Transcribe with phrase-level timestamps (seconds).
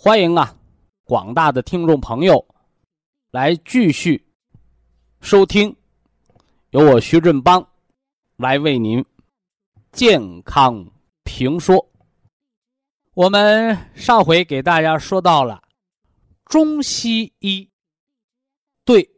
[0.00, 0.56] 欢迎啊，
[1.02, 2.46] 广大的听众朋友
[3.32, 4.24] 来继续
[5.20, 5.74] 收听
[6.70, 7.68] 由我徐振邦
[8.36, 9.04] 来为您
[9.90, 10.88] 健康
[11.24, 11.84] 评说。
[13.14, 15.60] 我们上回给大家说到了
[16.44, 17.68] 中西医
[18.84, 19.10] 对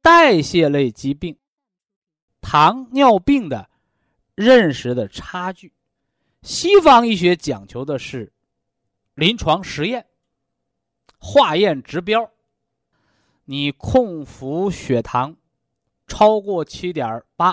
[0.00, 1.38] 代谢类疾病、
[2.40, 3.70] 糖尿病的
[4.34, 5.72] 认识的差距。
[6.42, 8.31] 西方医学讲求的是
[9.14, 10.06] 临床实验、
[11.18, 12.30] 化验指标。
[13.44, 15.36] 你空腹血糖
[16.06, 17.52] 超过七点八，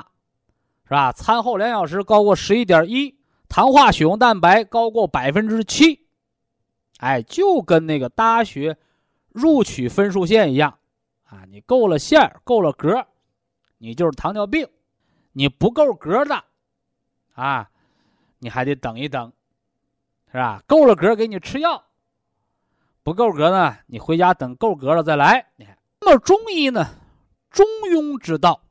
[0.83, 1.11] 是吧？
[1.11, 3.17] 餐后两小时高过十一点一。
[3.52, 6.05] 糖化血红蛋白高过百分之七，
[6.99, 8.77] 哎，就跟那个大学
[9.30, 10.77] 录取分数线一样，
[11.23, 13.07] 啊，你够了线够了格
[13.80, 14.67] 你就是糖尿病；
[15.31, 16.43] 你不够格的，
[17.33, 17.71] 啊，
[18.37, 19.33] 你还得等一等，
[20.31, 20.63] 是吧？
[20.67, 21.83] 够了格给你吃药，
[23.03, 25.52] 不够格呢，你回家等够格了再来。
[25.55, 26.86] 你看，那么中医呢，
[27.49, 28.61] 中庸之道，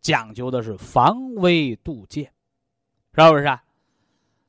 [0.00, 2.24] 讲究的是防微杜渐。
[3.16, 3.58] 是不是？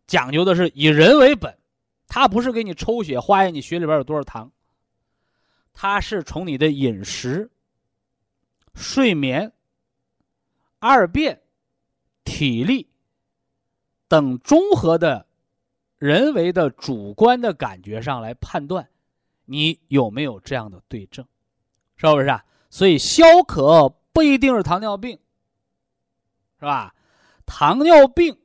[0.07, 1.57] 讲究的是以人为本，
[2.07, 4.51] 他不是给你抽血化验你血里边有多少糖，
[5.73, 7.49] 他是从你的饮食、
[8.73, 9.51] 睡眠、
[10.79, 11.41] 二便、
[12.23, 12.87] 体力
[14.07, 15.25] 等综合的
[15.97, 18.89] 人为的主观的感觉上来判断
[19.45, 21.25] 你有没有这样的对症，
[21.95, 22.45] 是不是啊？
[22.69, 25.19] 所以消渴不一定是糖尿病，
[26.59, 26.95] 是吧？
[27.45, 28.37] 糖尿病。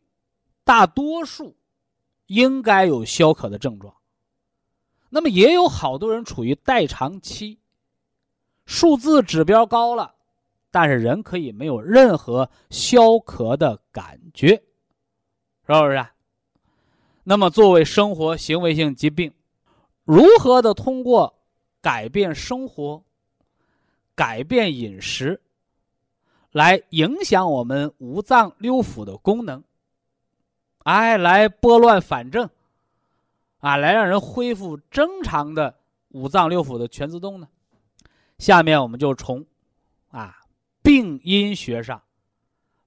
[0.63, 1.57] 大多数
[2.27, 3.93] 应该有消渴的症状，
[5.09, 7.59] 那么也有好多人处于代偿期，
[8.67, 10.15] 数字指标高了，
[10.71, 16.15] 但是人可以没有任何消渴的感觉，是不是啊？
[17.31, 19.33] 那么作为生活行为性疾病，
[20.03, 21.33] 如何的通过
[21.81, 23.05] 改变生活、
[24.17, 25.41] 改变饮食，
[26.51, 29.63] 来影响我们五脏六腑的功能？
[30.79, 32.51] 哎，来拨乱反正，
[33.61, 35.73] 啊，来让人恢复正常的
[36.09, 37.47] 五脏六腑的全自动呢。
[38.39, 39.47] 下面我们就从
[40.09, 40.37] 啊
[40.83, 42.03] 病因学上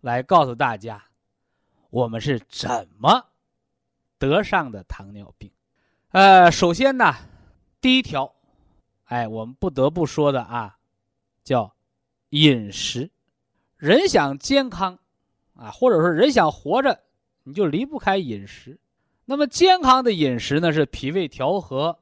[0.02, 1.02] 来告诉大家，
[1.90, 3.26] 我们是怎么
[4.28, 5.52] 得上的糖尿病。
[6.12, 7.14] 呃，首先呢，
[7.82, 8.34] 第一条，
[9.04, 10.78] 哎，我们不得不说的啊，
[11.44, 11.76] 叫
[12.30, 13.10] 饮食。
[13.76, 14.98] 人想健康
[15.56, 17.00] 啊，或者说人想活着。
[17.46, 18.80] 你就离不开饮食，
[19.26, 22.00] 那么健康的饮食呢是脾胃调和，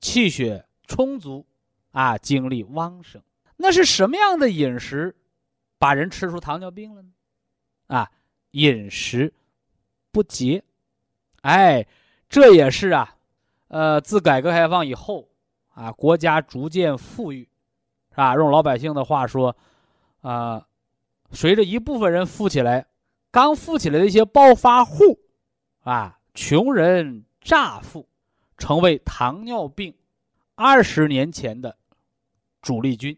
[0.00, 1.46] 气血充足，
[1.92, 3.22] 啊，精力旺盛。
[3.56, 5.16] 那是什么样的饮食，
[5.78, 7.08] 把人吃出糖尿病了呢？
[7.86, 8.12] 啊，
[8.50, 9.32] 饮食
[10.12, 10.62] 不节，
[11.46, 11.86] 哎，
[12.28, 13.16] 这也是啊，
[13.68, 15.28] 呃，自改革开放以后，
[15.74, 17.48] 啊，国家逐渐富裕，
[18.10, 18.34] 是吧？
[18.34, 19.56] 用老百姓的话说，
[20.22, 20.66] 啊，
[21.30, 22.86] 随着一部分人富起来。
[23.30, 25.20] 刚富起来的一些暴发户，
[25.82, 28.08] 啊，穷人乍富，
[28.56, 29.94] 成为糖尿病
[30.54, 31.76] 二十年前的
[32.62, 33.16] 主力军，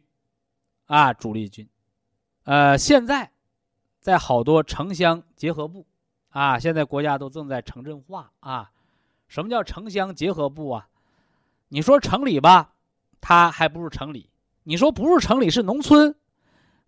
[0.86, 1.68] 啊，主力军。
[2.44, 3.30] 呃，现在
[4.00, 5.86] 在好多城乡结合部，
[6.30, 8.70] 啊，现在国家都正在城镇化啊。
[9.28, 10.88] 什么叫城乡结合部啊？
[11.68, 12.72] 你说城里吧，
[13.20, 14.30] 它还不是城里；
[14.62, 16.14] 你说不是城里，是农村，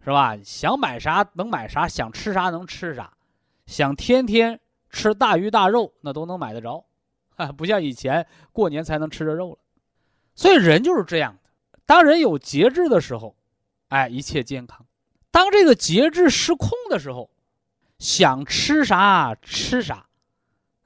[0.03, 0.37] 是吧？
[0.43, 3.13] 想买啥能买啥，想吃啥能吃啥。
[3.67, 4.59] 想天天
[4.89, 6.85] 吃大鱼大肉，那都能买得着，
[7.37, 9.59] 哈，不像以前过年才能吃着肉了。
[10.35, 11.51] 所以人就是这样的，
[11.85, 13.37] 当人有节制的时候，
[13.89, 14.83] 哎，一切健康；
[15.31, 17.31] 当这个节制失控的时候，
[18.01, 20.07] 想吃啥吃啥，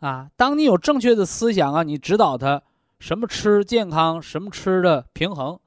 [0.01, 2.61] 啊，当你有正确的思想啊，你指导他
[2.99, 5.59] 什么吃健康，什么吃的平衡，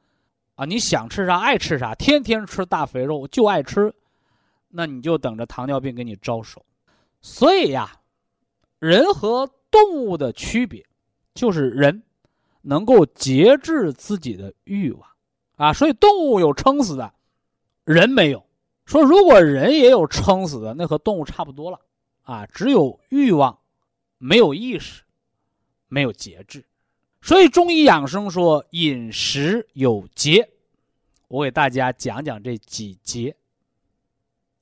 [0.55, 3.95] 啊，你想吃啥爱吃啥，天天吃大肥肉就爱吃，
[4.67, 6.65] 那你就等着糖尿病给你招手。
[7.21, 7.93] 所以呀，
[8.79, 10.85] 人和动物的区别，
[11.33, 12.03] 就是人
[12.61, 15.09] 能够节制自己的欲望，
[15.55, 17.13] 啊，所以动物有撑死的，
[17.85, 18.45] 人没有。
[18.88, 21.80] 说如果人也有撑死的，那和动物差不多了，
[22.24, 23.60] 啊，只有欲望，
[24.18, 25.04] 没有意识。
[25.89, 26.66] 没有节制，
[27.22, 30.50] 所以中医养生说饮食有节。
[31.30, 33.34] 我给大家讲讲这几节。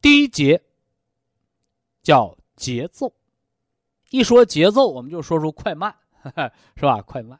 [0.04, 0.62] 第一节
[2.04, 3.12] 叫节奏，
[4.12, 5.96] 一说节奏，我们就说出快慢，
[6.78, 7.02] 是吧？
[7.02, 7.40] 快慢。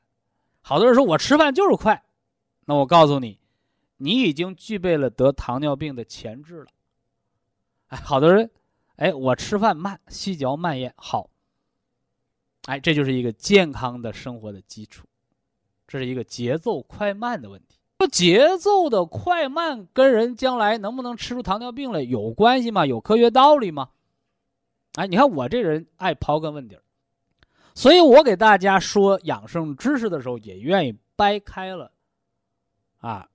[0.62, 2.04] 好多人说我吃饭就是快，
[2.66, 3.38] 那我告诉你，
[3.98, 6.68] 你已经具备了得糖尿病的潜质了。
[7.88, 8.50] 哎，好多人，
[8.96, 11.30] 哎，我吃饭慢，细嚼慢咽，好。
[12.66, 15.06] 哎，这就是一个健康的生活的基础，
[15.88, 17.78] 这是一个节奏快慢的问题。
[18.00, 22.86] 说节奏的快慢跟人将来能不能吃出糖尿病来有关系吗？
[22.86, 23.90] 有科学道理吗？
[24.96, 26.82] 哎，你看我这人爱刨根问底儿，
[27.76, 31.92] 所以我给大家说养生知识的时候，也愿意掰开了，
[33.00, 33.30] 啊，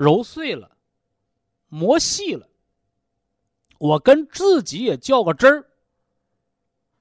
[0.00, 0.78] 揉碎了，
[1.68, 2.48] 磨细了，
[3.76, 5.66] 我跟自己也较个真儿。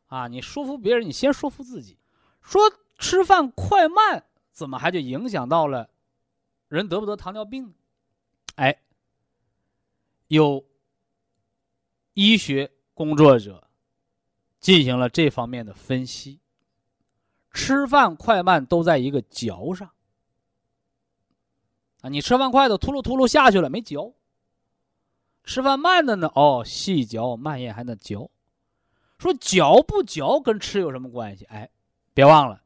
[0.07, 1.97] 啊，你说服别人，你先说服自己。
[2.41, 2.61] 说
[2.97, 5.89] 吃饭快慢，怎么还就影响到了
[6.67, 7.73] 人得不得糖尿病？
[8.55, 8.81] 哎，
[10.27, 10.65] 有
[12.15, 13.65] 医学工作者
[14.59, 16.41] 进行了这方面的分析。
[17.53, 19.89] 吃饭快慢都在一个嚼上。
[22.01, 24.13] 啊，你吃饭快的秃噜秃噜下去了，没嚼；
[25.43, 28.29] 吃饭慢的呢，哦，细嚼慢咽还能嚼。
[29.17, 31.43] 说嚼不嚼跟吃有什么关系？
[31.45, 31.69] 哎，
[32.13, 32.61] 别忘了，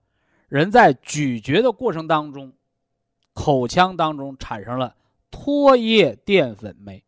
[0.48, 2.54] 人在咀嚼的过程当中，
[3.34, 4.96] 口腔当中产生了
[5.32, 7.04] 唾液淀粉酶，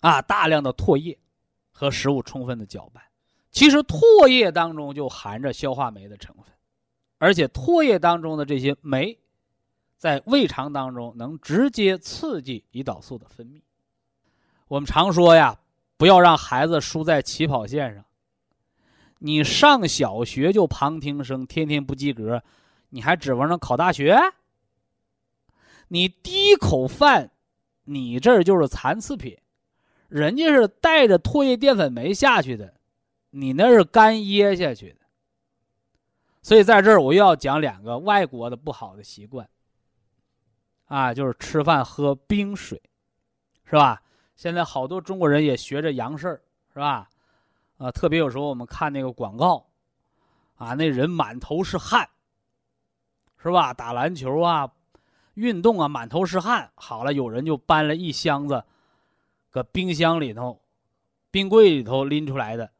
[0.00, 1.18] 啊，大量的唾液
[1.72, 3.02] 和食物充分的搅拌。
[3.50, 6.44] 其实唾液当中就含着消化酶的成分，
[7.18, 9.18] 而且唾液当中的这些酶，
[10.02, 13.62] 在胃肠当中能直接刺激胰岛素的分泌。
[14.66, 15.56] 我们常说呀，
[15.96, 18.04] 不要让孩子输在起跑线上。
[19.20, 22.42] 你上小学就旁听生，天天不及格，
[22.88, 24.18] 你还指望着考大学？
[25.86, 27.30] 你第一口饭，
[27.84, 29.38] 你这就是残次品，
[30.08, 32.74] 人家是带着唾液淀粉酶下去的，
[33.30, 34.96] 你那是干噎下去的。
[36.42, 39.48] 所以在这儿我又要讲两个外国的不好的习惯，
[40.92, 42.78] 啊，就是吃饭喝冰水，
[43.64, 44.02] 是吧？
[44.36, 46.42] 现在好多中国人也学着洋事儿，
[46.74, 47.08] 是吧？
[47.78, 49.66] 啊，特别有时候我们看那个广告，
[50.56, 52.06] 啊，那人满头是汗，
[53.42, 53.72] 是吧？
[53.72, 54.70] 打篮球啊，
[55.32, 56.70] 运动啊，满头是汗。
[56.74, 58.62] 好了，有人就搬了一箱子，
[59.48, 60.60] 搁冰箱里头、
[61.30, 62.70] 冰柜里头拎出来的，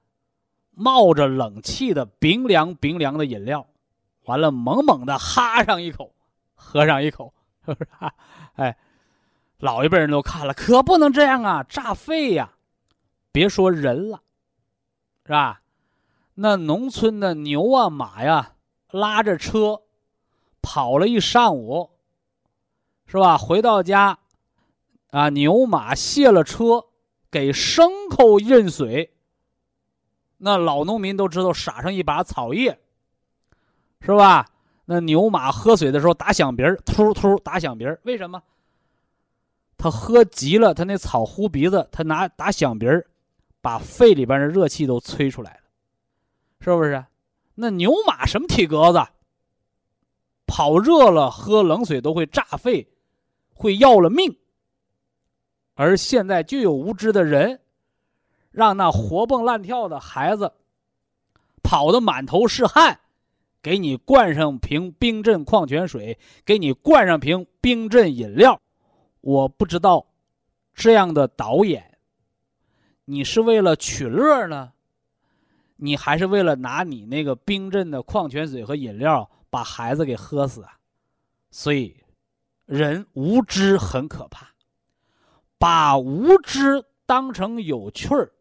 [0.72, 3.66] 冒着冷气的冰凉冰凉的饮料，
[4.24, 6.14] 完了猛猛的哈上一口，
[6.54, 7.32] 喝上一口，
[7.66, 7.90] 是不是？
[8.54, 8.76] 哎，
[9.58, 12.52] 老一辈人都看了，可不能这样啊，炸肺呀！
[13.30, 14.20] 别说人了。
[15.24, 15.62] 是吧？
[16.34, 18.54] 那农村的牛啊马呀，
[18.90, 19.82] 拉着车
[20.60, 21.90] 跑了一上午，
[23.06, 23.38] 是吧？
[23.38, 24.18] 回到家，
[25.10, 26.86] 啊，牛马卸了车，
[27.30, 29.14] 给牲口认水。
[30.38, 32.80] 那老农民都知道，撒上一把草叶，
[34.00, 34.46] 是吧？
[34.84, 38.42] 那牛马喝水的时候打响鼻儿，突突打响鼻儿，为什么？
[39.76, 43.06] 他喝急了，他那草呼鼻子，他拿打响鼻儿。
[43.60, 45.60] 把肺里边的热气都吹出来了，
[46.58, 47.04] 是不是？
[47.54, 49.00] 那牛马什么体格子？
[50.48, 52.84] 跑热了喝冷水都会炸肺，
[53.54, 54.36] 会要了命。
[55.74, 57.60] 而现在就有无知的人，
[58.50, 60.52] 让那活蹦乱跳的孩子
[61.62, 62.98] 跑得满头是汗，
[63.62, 68.60] 给你灌上瓶冰镇矿泉水，给你灌上瓶冰镇饮料。
[69.20, 70.04] 我不知道
[70.74, 71.96] 这样的导演。
[73.04, 74.72] 你是为了取乐呢，
[75.76, 80.78] 你还是为了拿你那个冰镇的矿泉水和饮料把孩子给喝死啊？
[81.50, 81.96] 所以，
[82.64, 84.48] 人无知很可怕，
[85.58, 88.32] 把无知当成有趣儿，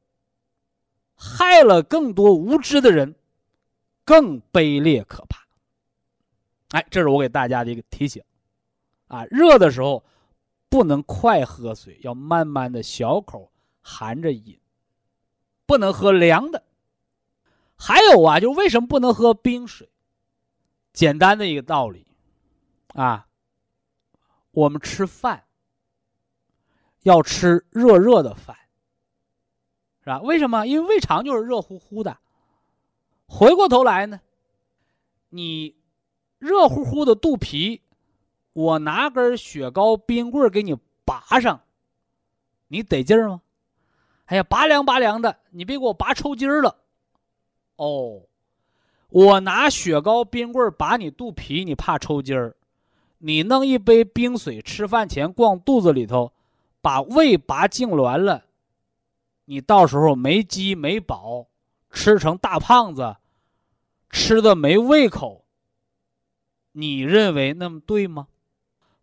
[1.16, 3.14] 害了更多无知的人，
[4.12, 5.48] 更卑劣可怕。
[6.72, 8.22] 哎，这是我给大家的一个提醒，
[9.08, 10.04] 啊，热的时候
[10.68, 13.50] 不能快喝水，要慢慢的小口
[13.80, 14.60] 含着饮。
[15.66, 16.62] 不能喝凉的，
[17.78, 19.90] 还有啊，就为什么不能喝冰水？
[20.92, 22.06] 简单的一个道理，
[22.88, 23.30] 啊，
[24.52, 25.46] 我们吃饭
[27.04, 28.58] 要吃热热的饭，
[30.02, 30.20] 是吧？
[30.20, 30.66] 为什么？
[30.66, 32.18] 因为胃肠就是热乎乎的。
[33.34, 34.20] 回过头来呢，
[35.30, 35.74] 你
[36.38, 37.82] 热乎乎的肚皮，
[38.52, 41.62] 我拿根雪糕冰棍给你拔上，
[42.68, 43.42] 你得劲儿吗？
[44.26, 46.76] 哎呀，拔凉拔凉的，你别给我拔抽筋儿了。
[47.78, 48.24] 哦，
[49.08, 52.56] 我拿雪糕冰棍拔你肚皮，你怕抽筋儿？
[53.20, 56.34] 你弄一杯冰水，吃饭前灌肚子里头，
[56.82, 58.44] 把胃拔痉挛了，
[59.46, 61.48] 你到时候没饥没饱，
[61.92, 63.16] 吃成大胖子。
[64.12, 65.46] 吃的没胃口，
[66.74, 68.28] 你认为那么对吗？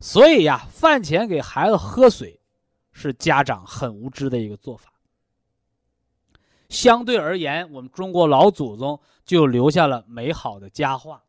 [0.00, 2.40] 所以呀，饭前给孩子喝水，
[2.92, 4.92] 是家长很无知的一个做法。
[6.68, 11.24] 相对而言，我们中国老祖宗就留下了美好的佳话，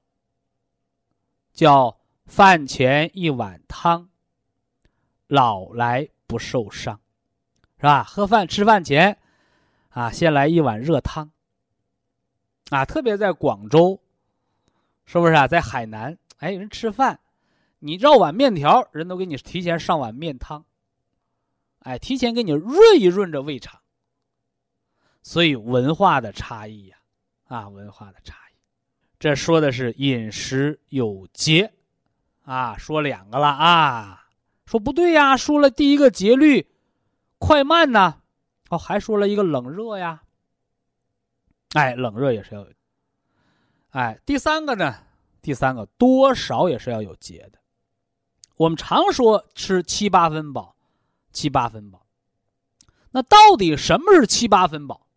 [1.54, 4.10] 叫“饭前一碗汤，
[5.28, 7.00] 老来不受伤”，
[7.80, 8.04] 是吧？
[8.04, 9.18] 喝饭吃饭前，
[9.90, 11.32] 啊，先来一碗热汤。
[12.70, 14.00] 啊，特别在广州，
[15.06, 15.48] 是不是啊？
[15.48, 17.20] 在海南，哎，人吃饭，
[17.80, 20.64] 你绕碗面条，人都给你提前上碗面汤，
[21.80, 23.80] 哎，提前给你润一润这胃肠。
[25.24, 26.98] 所以文化的差异呀，
[27.48, 28.56] 啊，文化的差异，
[29.18, 31.74] 这说的是饮食有节，
[32.46, 34.28] 啊，说两个了啊，
[34.66, 36.68] 说不对呀，说了第一个节律，
[37.40, 38.22] 快慢呢，
[38.70, 40.22] 哦，还说了一个冷热呀。
[41.74, 42.72] 哎，冷热也是要有。
[43.92, 45.04] 哎，第三个呢？
[45.42, 47.60] 第三个多少也是要有节的。
[48.58, 50.76] 我们常说吃七八分饱，
[51.32, 52.06] 七八分饱。
[53.12, 55.08] 那到底什么是七八分饱？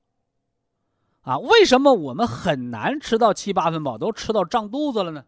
[1.23, 5.25] 啊，为什么我们很难吃到七八分饱，都吃到胀肚子了呢？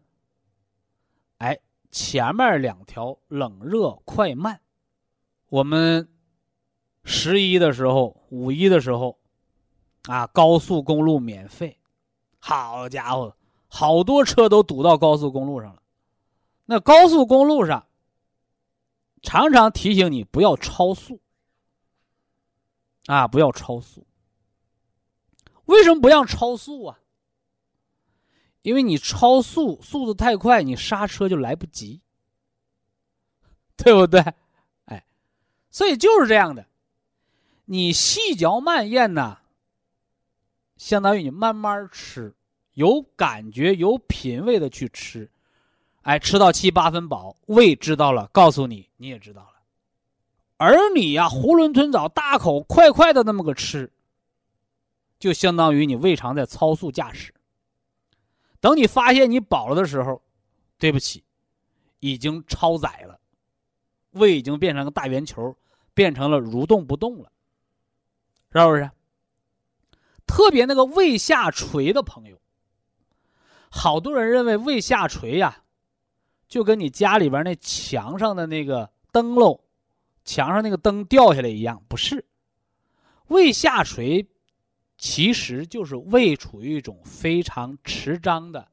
[1.39, 1.59] 哎，
[1.91, 4.61] 前面两条冷热快慢，
[5.49, 6.07] 我们
[7.03, 9.19] 十一的时候、五一的时候。
[10.07, 11.79] 啊，高速公路免费，
[12.39, 13.35] 好家伙，
[13.67, 15.81] 好多车都堵到高速公路上了。
[16.65, 17.87] 那高速公路上
[19.21, 21.19] 常常提醒你不要超速，
[23.07, 24.05] 啊，不要超速。
[25.65, 26.99] 为什么不让超速啊？
[28.61, 32.01] 因为你超速，速度太快，你刹车就来不及，
[33.75, 34.21] 对不对？
[34.85, 35.05] 哎，
[35.71, 36.67] 所以就是这样的，
[37.65, 39.39] 你细嚼慢咽呢。
[40.77, 42.35] 相当于你慢慢吃，
[42.73, 45.29] 有感觉、有品味的去吃，
[46.01, 49.49] 哎，吃到七八分饱，胃知道了，告诉你，你也知道了。
[50.57, 53.91] 而你呀，囫囵吞枣、大口快快的那么个吃，
[55.19, 57.33] 就相当于你胃肠在超速驾驶。
[58.59, 60.21] 等你发现你饱了的时候，
[60.77, 61.23] 对不起，
[61.99, 63.19] 已经超载了，
[64.11, 65.55] 胃已经变成个大圆球，
[65.93, 67.31] 变成了蠕动不动了，
[68.51, 68.89] 是不是？
[70.27, 72.37] 特别那个胃下垂的朋友，
[73.69, 75.63] 好多人认为胃下垂呀，
[76.47, 79.59] 就跟你家里边那墙上的那个灯笼，
[80.23, 82.25] 墙上那个灯掉下来一样，不是。
[83.27, 84.27] 胃下垂，
[84.97, 88.67] 其实就是胃处于一种非常迟张的、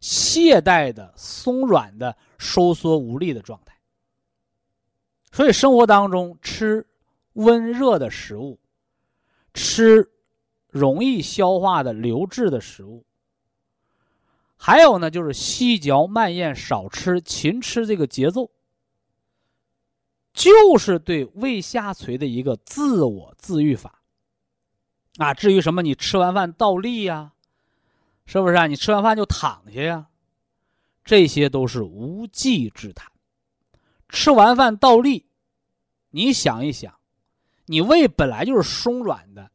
[0.00, 3.76] 懈怠的、松软的、收缩无力的状态。
[5.30, 6.86] 所以生活当中吃
[7.34, 8.58] 温热的食物，
[9.52, 10.10] 吃。
[10.74, 13.06] 容易消化的流质的食物，
[14.56, 18.50] 还有呢，就是细嚼慢咽、少吃、勤吃这个节奏，
[20.32, 24.02] 就是对胃下垂的一个自我自愈法。
[25.18, 27.34] 啊，至于什么你吃完饭倒立呀，
[28.26, 28.66] 是不是啊？
[28.66, 30.08] 你吃完饭就躺下呀，
[31.04, 33.12] 这些都是无稽之谈。
[34.08, 35.28] 吃完饭倒立，
[36.10, 36.98] 你想一想，
[37.66, 39.52] 你胃本来就是松软的。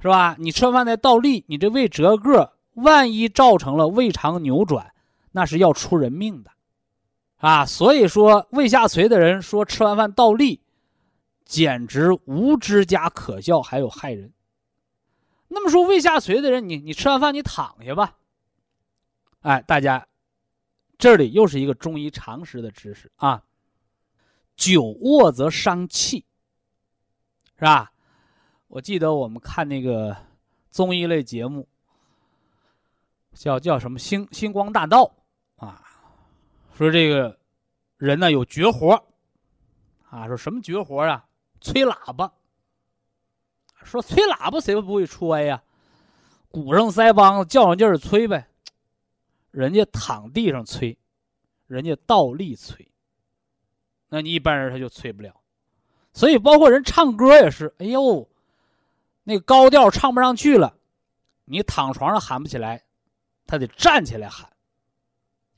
[0.00, 0.34] 是吧？
[0.38, 4.94] 你吃完饭再倒立，你这胃折个，万一造成了胃肠扭转，
[5.32, 6.50] 那是要出人命的，
[7.36, 7.66] 啊！
[7.66, 10.62] 所以说，胃下垂的人说吃完饭倒立，
[11.44, 14.32] 简直无知加可笑，还有害人。
[15.48, 18.16] 那么说，胃下垂的人，你你吃完饭你躺下吧。
[19.40, 20.06] 哎，大家，
[20.96, 23.42] 这里又是一个中医常识的知识啊。
[24.56, 26.24] 久卧则伤气，
[27.58, 27.92] 是吧？
[28.70, 30.16] 我记得我们看那个
[30.70, 31.66] 综艺类节目，
[33.32, 35.12] 叫叫什么《星星光大道》
[35.66, 35.82] 啊，
[36.76, 37.36] 说这个
[37.96, 38.92] 人呢有绝活
[40.08, 41.26] 啊，说什么绝活啊？
[41.60, 42.32] 吹喇叭。
[43.82, 45.60] 说吹喇叭谁不会吹呀？
[46.48, 48.46] 鼓上腮帮子，较上劲儿吹呗。
[49.50, 50.96] 人家躺地上吹，
[51.66, 52.88] 人家倒立吹。
[54.10, 55.34] 那你一般人他就吹不了。
[56.12, 58.29] 所以包括人唱歌也是，哎呦，
[59.22, 60.76] 那高调唱不上去了，
[61.44, 62.84] 你躺床上喊不起来，
[63.46, 64.50] 他得站起来喊，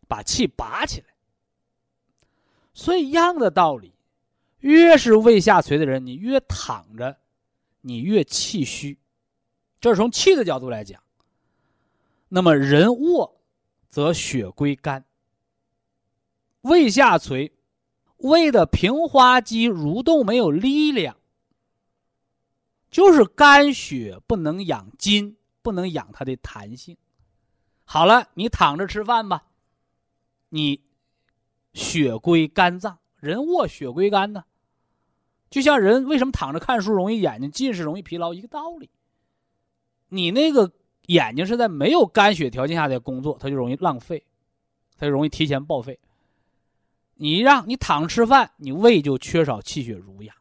[0.09, 1.07] 把气拔起来。
[2.75, 3.95] 所以一样的道理，
[4.61, 7.19] 越是胃下垂的人，你越躺着，
[7.81, 8.99] 你越气虚。
[9.81, 11.03] 这是从气的角度来讲。
[12.29, 13.41] 那么人卧，
[13.89, 15.05] 则血归肝。
[16.63, 17.53] 胃下垂，
[18.19, 21.17] 胃的平滑肌蠕动没有力量，
[22.93, 26.97] 就是肝血不能养筋，不能养它的弹性。
[27.85, 29.47] 好了，你躺着吃饭吧，
[30.51, 30.81] 你。
[31.75, 34.45] 血归肝脏，人卧血归肝呢，
[35.49, 38.91] 就像人为什么躺着看书容易眼睛近视、容易疲劳一个道理。
[40.09, 40.71] 你那个
[41.07, 44.23] 眼睛是在没有肝血条件下的工作，它就容易浪费，
[44.99, 45.99] 它就容易提前报废。
[47.15, 50.37] 你让你躺着吃饭，你胃就缺少气血濡养，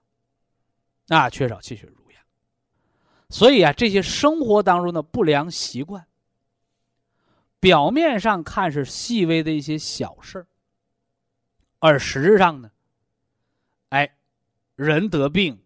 [1.07, 2.00] 啊，缺少气血濡。
[3.31, 6.05] 所以啊，这些生活当中的不良习惯，
[7.61, 10.47] 表面上看是细微的一些小事儿。
[11.79, 12.69] 而实质上呢，
[13.89, 14.17] 哎，
[14.75, 15.57] 人得病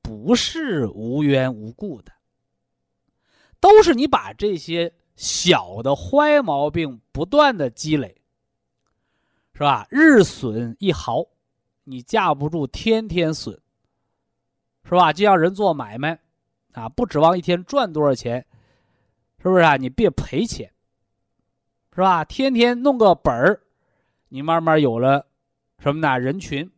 [0.00, 2.12] 不是无缘无故的，
[3.58, 8.22] 都是你把这些小的坏毛病不断的积累，
[9.52, 9.86] 是吧？
[9.90, 11.26] 日损一毫，
[11.82, 13.60] 你架不住天天损，
[14.84, 15.12] 是吧？
[15.12, 16.18] 就像人做买卖，
[16.74, 18.46] 啊，不指望一天赚多少钱，
[19.38, 19.76] 是不是啊？
[19.76, 20.70] 你别赔钱，
[21.94, 22.24] 是吧？
[22.24, 23.60] 天天弄个本儿，
[24.28, 25.26] 你慢慢有了。
[25.78, 26.18] 什么呢？
[26.18, 26.70] 人群，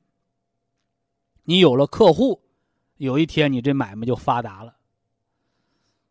[1.45, 2.43] 你有了客户，
[2.97, 4.77] 有一天你这买卖就发达了。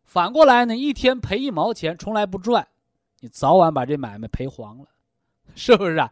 [0.03, 2.65] 反过来呢，一天赔一毛钱，从来不赚，
[3.19, 4.87] 你早晚把这买卖赔黄了，
[5.55, 6.11] 是不是啊？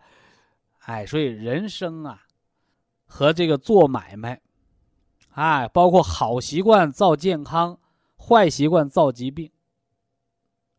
[0.80, 2.22] 哎，所以人生啊，
[3.06, 4.42] 和这个做买卖，
[5.34, 7.80] 哎，包括好习惯造健康，
[8.18, 9.52] 坏习惯造疾病，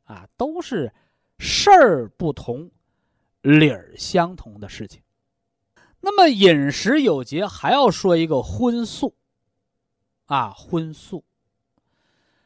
[0.04, 0.92] 啊，都是
[1.38, 2.70] 事儿不同，
[3.42, 5.02] 理儿相同的事情。
[6.00, 9.16] 那么饮食有节，还要说一个荤素，
[10.26, 11.24] 啊，荤素。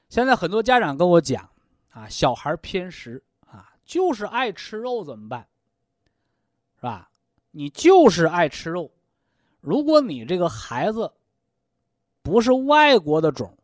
[0.09, 1.51] 现在很多家长跟我讲，
[1.90, 5.47] 啊，小孩偏食，啊，就是爱吃肉，怎么办？
[6.77, 7.11] 是吧？
[7.51, 8.90] 你就是爱吃肉，
[9.61, 11.12] 如果你这个孩子
[12.28, 13.56] 不是外国的种，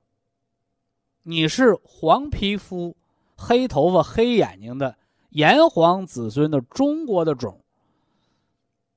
[1.23, 2.97] 你是黄皮肤、
[3.37, 4.97] 黑头发、黑眼睛的
[5.29, 7.61] 炎黄子孙的中国的种。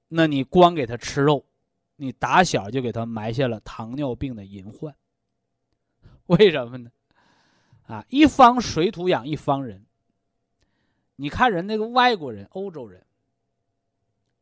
[0.07, 1.43] 那你光给他吃肉，
[1.97, 4.95] 你打小就给他埋下了糖尿病的隐患。
[6.27, 6.89] 为什么呢？
[7.87, 9.85] 啊，一方水土养一方人。
[11.17, 13.05] 你看人那个外国人、欧洲人，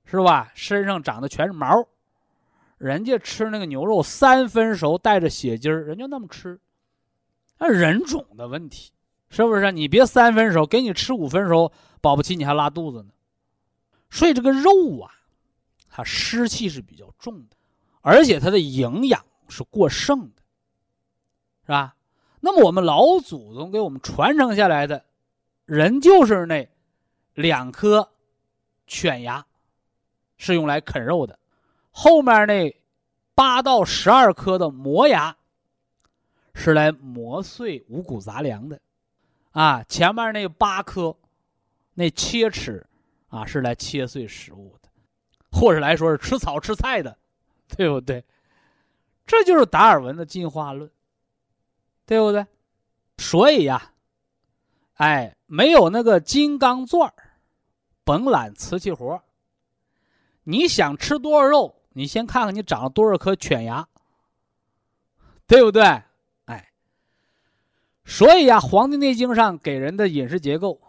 [0.04, 0.52] 是吧？
[0.54, 1.84] 身上长的全是毛，
[2.78, 6.60] 人家吃那个牛肉三分熟带着血筋儿，人家那么吃。
[7.58, 8.92] 那人种的问题，
[9.30, 9.72] 是不是？
[9.72, 13.10] 你别三分熟，给你吃五分熟，保不齐你还拉肚子呢。
[14.10, 15.12] 所以这个肉啊。
[15.98, 17.56] 它湿气是比较重的，
[18.02, 20.44] 而且它的营养是过剩的，
[21.62, 21.96] 是吧？
[22.42, 25.06] 那么我们老祖宗给我们传承下来的，
[25.64, 26.68] 人就是那
[27.34, 28.12] 两颗
[28.88, 29.46] 犬牙
[30.36, 31.40] 是用来啃肉的，
[31.98, 32.76] 后面那
[33.34, 35.34] 八到十二颗的磨牙
[36.54, 38.82] 是来磨碎五谷杂粮的，
[39.52, 41.16] 啊，前面那八颗
[41.94, 42.86] 那切齿
[43.30, 44.90] 啊是来切碎食物的。
[45.50, 47.18] 或者来说是吃草吃菜的，
[47.78, 48.26] 对不对？
[49.26, 50.92] 这就是达尔文的进化论，
[52.06, 52.46] 对不对？
[53.20, 53.94] 所以呀，
[54.96, 57.14] 哎，没有那个金刚钻
[58.04, 59.24] 甭揽瓷器活
[60.44, 63.88] 你想吃多少肉，你先看看你长了多少颗犬牙，
[65.48, 65.82] 对不对？
[66.44, 66.74] 哎，
[68.04, 70.82] 所以呀，《黄帝内经》上给人的饮食结构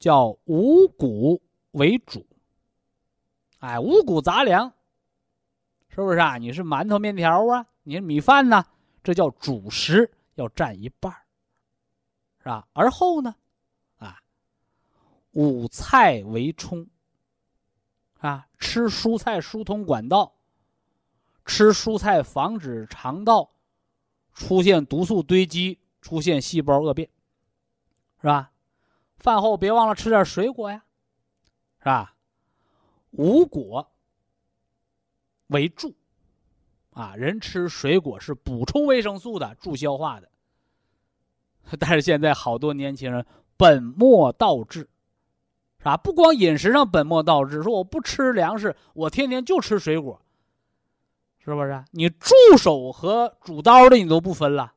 [0.00, 2.26] 叫五谷为主。
[3.60, 4.72] 哎，五谷杂粮，
[5.88, 6.38] 是不是啊？
[6.38, 7.64] 你是馒头、面条啊？
[7.84, 8.64] 你是米饭呢？
[9.04, 11.12] 这叫主食，要占一半
[12.38, 12.66] 是吧？
[12.72, 13.36] 而后呢，
[13.98, 14.18] 啊，
[15.30, 16.84] 五菜为充，
[18.22, 20.34] 啊，吃蔬菜疏通管道，
[21.44, 23.50] 吃蔬菜防止肠道
[24.32, 27.10] 出现毒素堆积，出现细胞恶变，
[28.20, 28.52] 是吧？
[29.16, 30.84] 饭后别忘了吃点水果呀，
[31.80, 32.14] 是吧？
[33.10, 33.92] 五果
[35.48, 35.94] 为助，
[36.90, 40.30] 啊，人吃水果是补充维生素的，助消化的。
[41.78, 44.88] 但是现在好多年轻人本末倒置，
[45.82, 45.96] 是吧？
[45.96, 50.22] 不光饮食上本末倒置，说我不吃粮食，我天天就吃水果，
[51.44, 51.84] 是不是？
[51.90, 54.74] 你助手和主刀的你都不分了。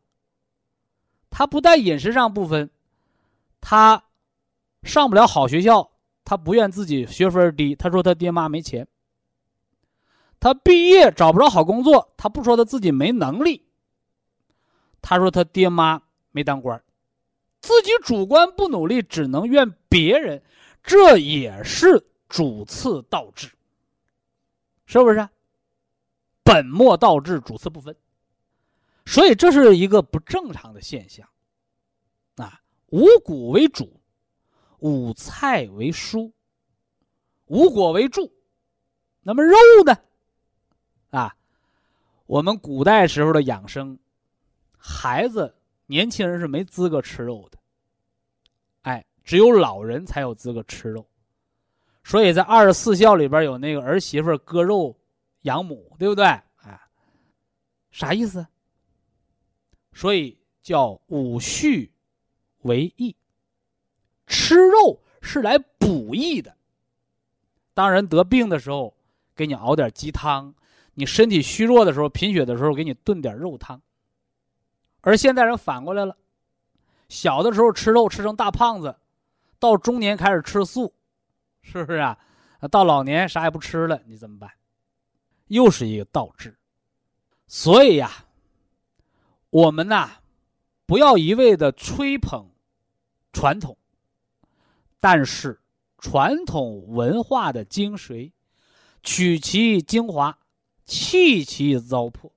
[1.30, 2.72] 他不但饮食上不分，
[3.62, 4.02] 他
[4.82, 5.92] 上不了好学校，
[6.24, 8.88] 他不愿自己学分低，他说他爹妈没钱。
[10.40, 13.68] 他毕业找不着好工作，他不说他自己没能力，
[15.04, 16.82] 他说他爹妈没当官，
[17.62, 20.42] 自己主观不努力，只能怨别人，
[20.86, 23.52] 这也是主次倒置，
[24.86, 25.28] 是不是？
[26.44, 27.96] 本末倒置，主次不分，
[29.06, 31.28] 所以这是一个不正常的现象。
[32.36, 34.00] 啊，五谷为主，
[34.78, 36.32] 五菜为蔬，
[37.46, 38.32] 五果为助，
[39.22, 39.98] 那么肉呢？
[41.10, 41.36] 啊，
[42.28, 43.98] 我们古代时候的养生，
[44.78, 45.56] 孩子、
[45.88, 47.58] 年轻人是没资格吃肉的。
[49.26, 51.06] 只有老人才有资格吃肉。
[52.04, 54.96] 所以在二十四孝里边有那个儿媳妇割肉
[55.42, 56.24] 养母，对不对？
[56.26, 56.80] 哎，
[57.92, 58.46] 啥意思？
[59.92, 61.92] 所以叫五畜
[62.62, 63.16] 为益，
[64.28, 66.56] 吃肉是来补益的。
[67.74, 68.96] 当人得病的时候，
[69.36, 70.54] 给你熬点鸡汤。
[70.94, 73.82] 你身体虚弱的时候，贫血的时候，给你炖点肉汤。
[75.02, 76.16] 而现代人反过来了，
[77.10, 78.96] 小的时候吃肉吃成大胖子，
[79.60, 80.94] 到中年开始吃素，
[81.62, 82.18] 是不是啊？
[82.72, 84.52] 到老年啥也不吃了，你怎么办？
[85.48, 86.58] 又是一个倒置。
[87.48, 88.26] 所以呀，
[89.50, 90.20] 我们呐，
[90.86, 92.50] 不要一味的吹捧
[93.32, 93.78] 传统，
[95.00, 95.62] 但是
[95.98, 98.32] 传统文化的精髓，
[99.04, 100.38] 取其精华。
[100.88, 102.32] 弃其糟粕，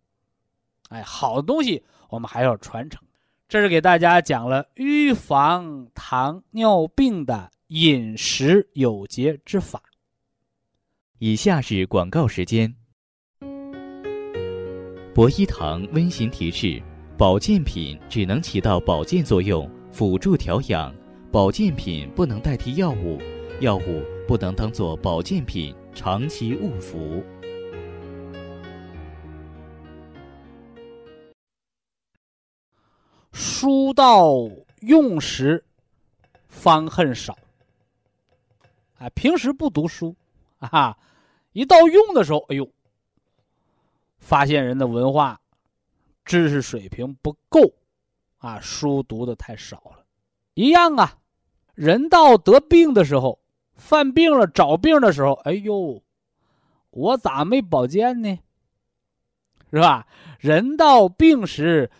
[0.88, 3.06] 哎，好的东西我们还要传承。
[3.48, 9.82] 这是给大家讲了预防糖尿病的饮食有节之法。
[11.18, 12.74] 以下是广告时间。
[15.14, 16.82] 博一堂温馨提示：
[17.16, 20.92] 保健品只能起到保健作用，辅助调养；
[21.32, 23.18] 保健品不能代替药物，
[23.60, 27.24] 药物不能当做保健品长期误服。
[33.58, 34.48] 书到
[34.82, 35.64] 用时
[36.46, 37.36] 方恨少。
[38.98, 40.14] 啊，平时不读书，
[40.58, 40.96] 啊，
[41.50, 42.70] 一到用的时候，哎呦，
[44.18, 45.40] 发现人的文化
[46.24, 47.72] 知识水平不够，
[48.36, 50.04] 啊，书读的太少了。
[50.54, 51.18] 一样啊，
[51.74, 53.40] 人到得病的时候，
[53.74, 56.00] 犯病了找病的时候，哎呦，
[56.90, 58.38] 我咋没保健呢？
[59.72, 60.06] 是吧？
[60.38, 61.90] 人到病时。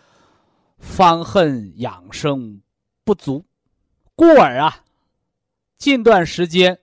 [0.79, 2.61] 方恨养生
[3.03, 3.45] 不足，
[4.15, 4.83] 故而啊，
[5.77, 6.79] 近段时间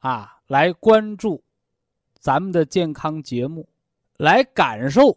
[0.00, 1.42] 啊，来关注
[2.18, 3.68] 咱们的健康节目，
[4.16, 5.16] 来感受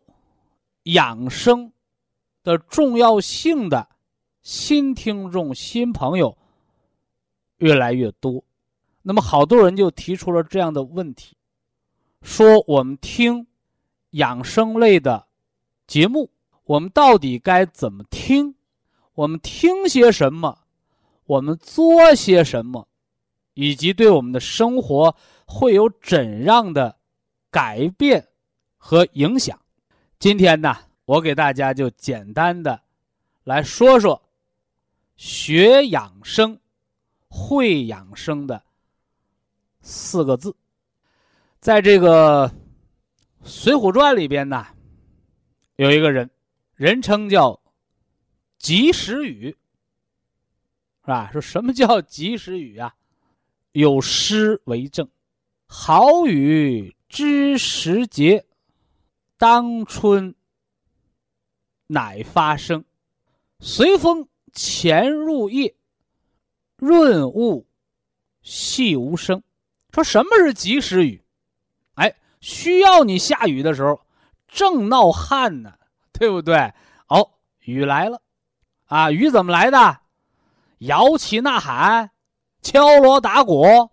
[0.83, 1.73] 养生
[2.43, 3.89] 的重要性的
[4.41, 6.37] 新听众、新朋友
[7.57, 8.43] 越来越多。
[9.01, 11.35] 那么，好多人就提出了这样的问题：
[12.21, 13.47] 说我们听
[14.11, 15.27] 养生类的
[15.87, 16.29] 节目。
[16.71, 18.55] 我们到底该怎么听？
[19.13, 20.59] 我们听些什么？
[21.25, 22.87] 我们做些什么？
[23.55, 25.13] 以及对我们的生活
[25.45, 26.95] 会有怎样的
[27.49, 28.25] 改变
[28.77, 29.59] 和影响？
[30.17, 32.81] 今天呢，我给大家就简单的
[33.43, 34.21] 来说说
[35.17, 36.57] 学养生、
[37.27, 38.63] 会养生的
[39.81, 40.55] 四个字。
[41.59, 42.47] 在这个
[43.43, 44.65] 《水浒传》里边呢，
[45.75, 46.29] 有一个人。
[46.81, 47.61] 人称叫
[48.57, 49.55] 及时雨，
[51.01, 51.29] 是吧？
[51.31, 52.95] 说什么叫及时雨啊？
[53.73, 55.07] 有诗为证
[55.69, 58.47] ：“好雨知时节，
[59.37, 60.33] 当春
[61.85, 62.83] 乃发生。
[63.59, 65.75] 随风潜入夜，
[66.77, 67.67] 润物
[68.41, 69.43] 细无声。”
[69.93, 71.23] 说什么是及时雨？
[71.93, 74.03] 哎，需要你下雨的时候，
[74.47, 75.77] 正闹旱呢。
[76.21, 76.71] 对不对？
[77.07, 77.27] 哦，
[77.61, 78.21] 雨来了，
[78.85, 80.01] 啊，雨怎么来的？
[80.77, 82.11] 摇旗呐喊，
[82.61, 83.89] 敲锣打鼓，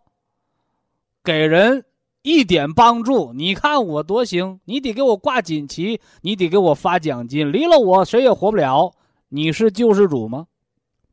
[1.24, 1.86] 给人
[2.20, 3.32] 一点帮助。
[3.32, 7.50] 你看我多行，你得给我挂锦旗，你得给我发奖金。
[7.50, 8.92] 离了我，谁也活不了。
[9.30, 10.48] 你是救世主吗？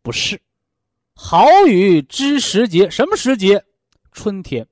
[0.02, 0.42] 不是。
[1.14, 3.64] 好雨知时节，什么时节？
[4.12, 4.68] 春天，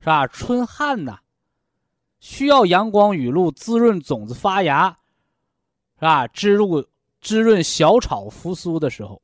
[0.00, 0.26] 是吧？
[0.26, 1.20] 春旱呐，
[2.20, 4.98] 需要阳光雨露滋润种子发芽。
[6.02, 6.26] 是吧？
[6.26, 6.84] 滋入
[7.20, 9.22] 滋润小草复苏的时候，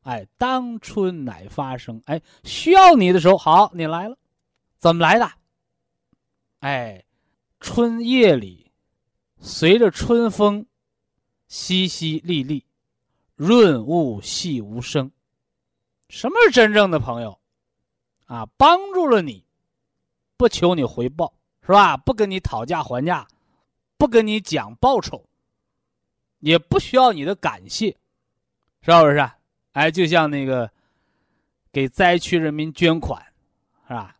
[0.00, 4.16] 哎，当春乃发生，哎，需要你的时候，好，你来了，
[4.78, 5.30] 怎么来的？
[6.60, 7.04] 哎，
[7.60, 8.72] 春夜里，
[9.40, 10.64] 随着春风，
[11.50, 12.64] 淅淅沥沥，
[13.34, 15.12] 润物细无声。
[16.08, 17.38] 什么是真正的朋友？
[18.24, 19.44] 啊，帮助了你，
[20.38, 21.94] 不求你回报，是吧？
[21.94, 23.28] 不跟你讨价还价，
[23.98, 25.22] 不跟你讲报酬，
[26.46, 27.88] 也不需要你的感谢，
[28.80, 29.30] 是不是？
[29.72, 30.70] 哎，就像那个
[31.72, 33.20] 给灾区人民捐款，
[33.88, 34.16] 是吧？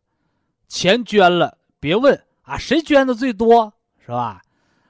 [0.67, 4.43] 钱捐了，别问啊，谁捐的最多，是吧？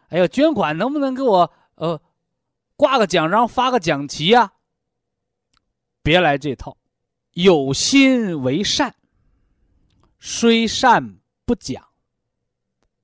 [0.08, 2.00] 哎呀，捐款能不能给我呃
[2.74, 4.54] 挂个奖章，发个奖旗呀？
[6.02, 6.74] 别来这套，
[7.32, 8.94] 有心为善，
[10.20, 11.82] 虽善不讲；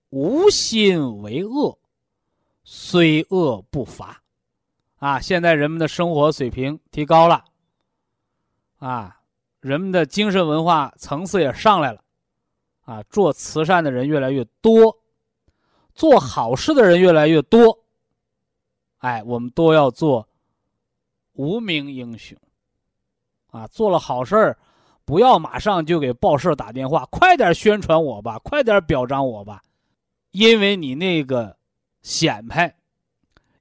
[0.08, 1.78] 无心为恶，
[2.64, 4.21] 虽恶不罚。
[5.02, 7.44] 啊，现在人们的生活水平提高了。
[8.78, 9.20] 啊，
[9.58, 12.04] 人们的精神文化层次也上来了，
[12.84, 14.96] 啊，做慈善的人越来越多，
[15.92, 17.80] 做好事的人越来越多。
[18.98, 20.28] 哎，我们都要做
[21.32, 22.38] 无名英雄，
[23.50, 24.58] 啊，做了好事儿，
[25.04, 29.64] 不要马上就给报社打电话，快点宣传我吧，快点表彰我吧，
[30.30, 31.56] 因为你那个
[32.02, 32.76] 显摆，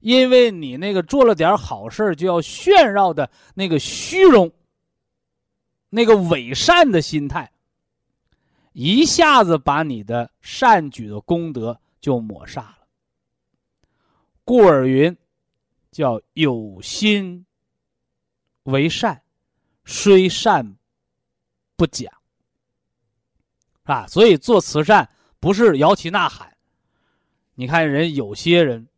[0.02, 4.52] 因为你那个做了点好事就要炫耀的那个虚荣。
[5.94, 7.52] 那个伪善的心态，
[8.72, 12.78] 一下子把你的善举的功德就抹杀了。
[14.42, 15.14] 故而云，
[15.90, 17.44] 叫有心
[18.62, 19.22] 为善，
[19.84, 20.78] 虽善
[21.76, 22.10] 不讲，
[23.82, 25.06] 啊，所以做慈善
[25.40, 26.56] 不是摇旗呐喊。
[27.54, 28.88] 你看人有些人，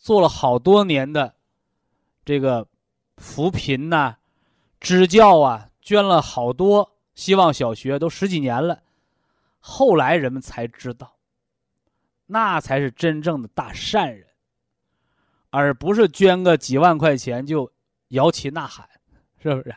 [0.00, 1.36] 做了好多年的
[2.24, 2.66] 这个
[3.18, 4.16] 扶贫呐。
[4.80, 8.82] 支教啊，捐了好多希望小学，都十几年了。
[9.58, 11.18] 后来人们才知道，
[12.24, 14.26] 那才是真正的大善人，
[15.50, 17.70] 而不是捐个几万块钱就
[18.08, 18.88] 摇旗呐喊，
[19.42, 19.76] 是不是？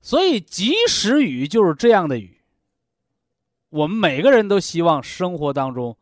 [0.00, 2.40] 所以及时雨就是这样的雨。
[3.70, 5.97] 我们每个人都希望生活当中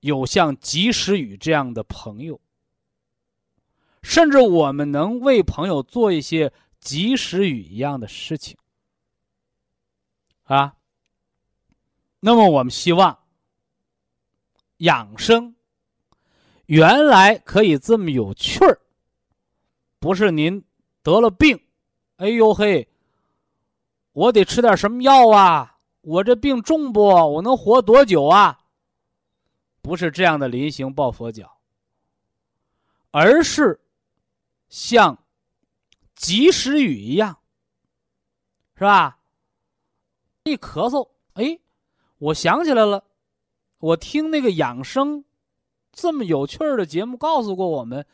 [0.00, 2.40] 有像及时雨这样的朋友。
[4.02, 8.56] 甚至我们能为朋友做一些及时雨一样的事情，
[10.44, 10.76] 啊。
[12.20, 13.18] 那么我们希望
[14.78, 15.54] 养生
[16.66, 18.78] 原来可以这么有趣儿，
[19.98, 20.62] 不是您
[21.02, 21.58] 得了病，
[22.16, 22.88] 哎呦嘿，
[24.12, 25.78] 我得吃点什么药啊？
[26.02, 27.02] 我这病重不？
[27.06, 28.59] 我能活多久啊？
[29.82, 31.58] 不是这样的临行抱佛脚，
[33.10, 33.80] 而是。
[34.68, 35.18] 像
[36.14, 37.40] 及时雨一样，
[38.76, 39.18] 是吧？
[40.44, 41.58] 一咳嗽，哎，
[42.18, 43.04] 我想起来了，
[43.78, 45.24] 我听那个养生
[45.90, 48.06] 这么有趣儿的节目，告诉过我们，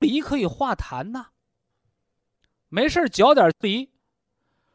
[0.00, 1.28] 梨可以化痰呐。
[2.68, 3.88] 没事嚼点梨，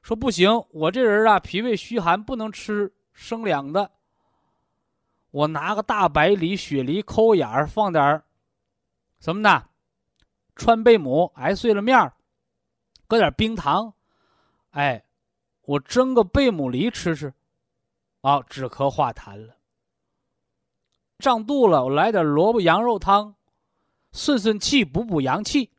[0.02, 3.92] 说不行，我这人啊，脾胃虚寒，不能吃生凉的。
[5.32, 8.24] 我拿个大白梨、雪梨，抠眼儿，放点儿
[9.20, 9.64] 什么呢？
[10.56, 12.14] 川贝母挨碎了面儿，
[13.08, 13.94] 搁点冰糖，
[14.72, 15.04] 哎，
[15.64, 17.34] 我蒸个贝母梨吃吃，
[18.22, 19.56] 啊，止咳化痰了。
[21.20, 23.36] 胀肚了，我来点萝卜羊肉汤，
[24.14, 25.72] 顺顺气，补补阳气。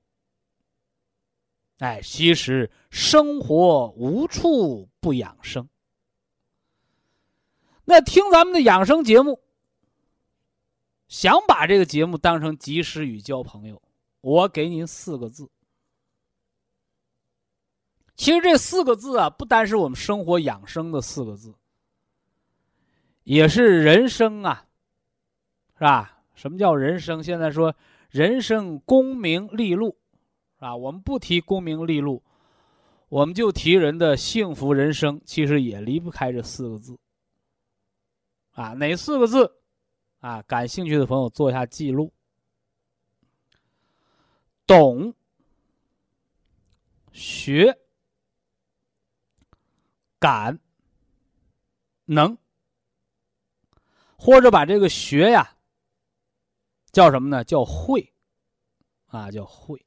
[1.78, 5.68] 哎，其实生活无处不养生。
[7.90, 9.40] 那听咱们的养生节目，
[11.08, 13.80] 想把这个节目当成及时雨交朋友。
[14.20, 15.48] 我给您四个字，
[18.14, 21.54] 其实这四个字啊，不单是我们生活养生的四个字，
[23.24, 24.66] 也是人生啊，
[25.78, 26.18] 是吧？
[26.34, 27.24] 什么叫人生？
[27.24, 27.74] 现在说
[28.10, 29.96] 人生功名利禄，
[30.56, 30.76] 是吧？
[30.76, 32.22] 我们不提功名利禄，
[33.08, 36.94] 我们就提人的幸福人生，其实也离不开这四个字。
[38.58, 39.60] 啊，哪四个字？
[40.18, 42.12] 啊，感兴趣的朋友做一下记录。
[44.66, 45.14] 懂、
[47.12, 47.78] 学、
[50.18, 50.58] 敢、
[52.06, 52.36] 能，
[54.16, 55.54] 或者把这个学呀
[56.90, 57.44] 叫什么呢？
[57.44, 58.12] 叫会，
[59.06, 59.86] 啊，叫会。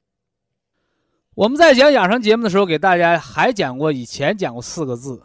[1.34, 5.22] 我们在讲养生节目的时候，给大家还讲过，以前讲过四个字，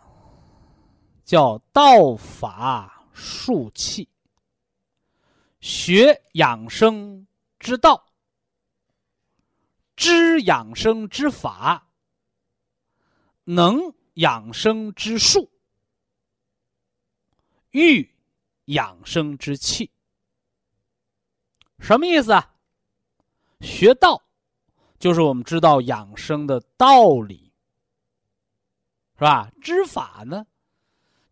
[1.23, 4.07] 叫道法术气，
[5.59, 7.25] 学养生
[7.57, 8.05] 之道。
[9.95, 11.89] 知养生之法，
[13.45, 15.49] 能养生之术，
[17.71, 18.07] 育
[18.65, 19.91] 养生之气。
[21.79, 22.53] 什么意思啊？
[23.61, 24.21] 学道，
[24.99, 27.51] 就是我们知道养生的道理，
[29.15, 29.51] 是吧？
[29.59, 30.45] 知法呢，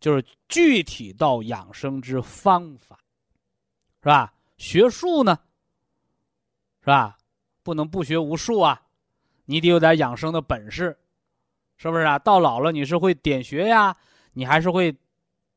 [0.00, 2.98] 就是具体到养生之方法，
[4.02, 4.32] 是吧？
[4.56, 5.38] 学术呢，
[6.80, 7.18] 是吧？
[7.62, 8.82] 不能不学无术啊，
[9.44, 10.98] 你得有点养生的本事，
[11.76, 12.18] 是不是啊？
[12.18, 13.96] 到老了你是会点穴呀，
[14.32, 14.96] 你还是会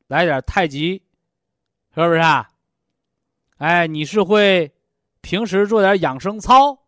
[0.08, 1.02] 来点太极，
[1.94, 2.50] 是不是啊？
[3.58, 4.72] 哎，你是会。
[5.22, 6.86] 平时做点养生操，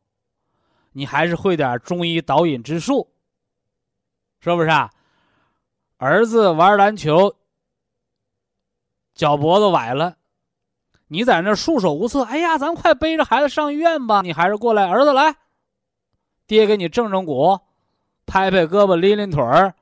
[0.92, 3.12] 你还是会点中医导引之术，
[4.40, 4.90] 是不是啊？
[5.98, 7.36] 儿子玩篮球，
[9.14, 10.16] 脚脖子崴了，
[11.08, 12.22] 你在那束手无策。
[12.22, 14.22] 哎呀，咱快背着孩子上医院吧！
[14.22, 15.36] 你还是过来，儿子来，
[16.46, 17.60] 爹给你正正骨，
[18.26, 19.74] 拍拍胳膊，拎拎腿儿。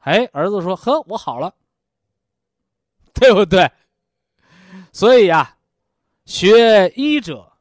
[0.00, 1.54] 哎，儿子说：“呵，我好了，
[3.12, 3.70] 对不对？”
[4.92, 5.54] 所以呀。
[6.24, 7.54] 学医者，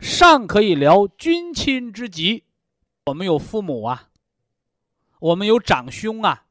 [0.00, 2.44] 尚可以疗君亲之疾。
[3.06, 4.10] 我们有父母啊，
[5.18, 6.44] 我们有长兄啊，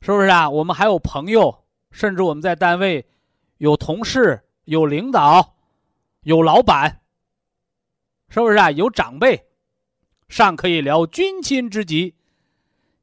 [0.00, 0.48] 是不是啊？
[0.48, 1.57] 我们还有朋友，
[1.90, 3.06] 甚至我们在单位
[3.58, 5.56] 有同事、有领导、
[6.22, 7.02] 有老板，
[8.28, 8.70] 是不是啊？
[8.70, 9.48] 有长辈，
[10.28, 12.14] 上可以疗君亲之疾，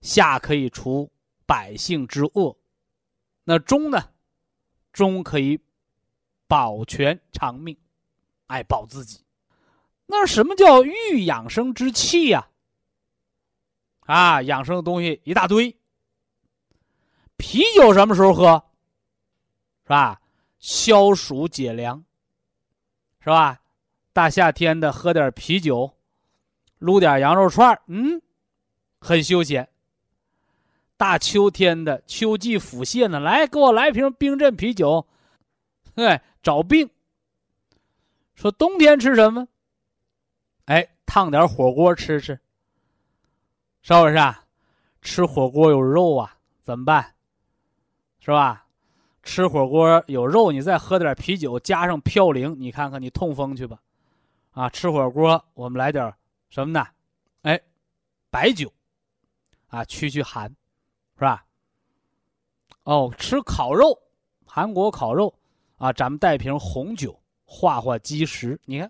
[0.02, 1.12] 下可以除
[1.45, 2.58] 百姓之恶。
[3.43, 4.10] 那中呢？
[4.91, 5.60] 中可以。
[6.48, 7.76] 保全长命，
[8.45, 9.21] 哎保自己。
[10.06, 12.50] 那什么叫育养生之气呀？
[14.02, 15.76] 啊，养生的东西一大堆。
[17.36, 18.63] 啤酒什么时候喝？
[19.86, 20.19] 是吧？
[20.60, 22.04] 消暑解凉，
[23.19, 23.62] 是吧？
[24.12, 25.93] 大夏天的喝点啤酒，
[26.80, 28.21] 撸点羊肉串嗯，
[29.00, 29.69] 很休闲。
[30.98, 35.06] 大秋天的秋季腹泻呢，来给我来瓶冰镇啤酒，
[35.95, 36.19] 嘿。
[36.41, 36.89] 找病。
[38.36, 39.48] 说冬天吃什么？
[40.65, 42.39] 哎，烫点火锅吃吃。
[43.82, 44.45] 是不是啊？
[45.02, 47.13] 吃火锅有肉啊，怎么办？
[48.19, 48.64] 是吧？
[49.26, 53.82] 吃火锅有肉，你再喝点啤酒，加上嘌呤，你看看你痛风去吧。
[54.52, 56.14] 啊，吃火锅我们来点
[56.48, 56.88] 什么呢？
[57.42, 57.60] 哎，
[58.30, 58.72] 白酒，
[59.68, 60.48] 啊，驱驱寒，
[61.16, 61.44] 是吧？
[62.84, 64.00] 哦，吃烤肉，
[64.46, 65.34] 韩国烤肉。
[65.78, 68.58] 啊，咱们带瓶红酒化化积食。
[68.64, 68.90] 你看，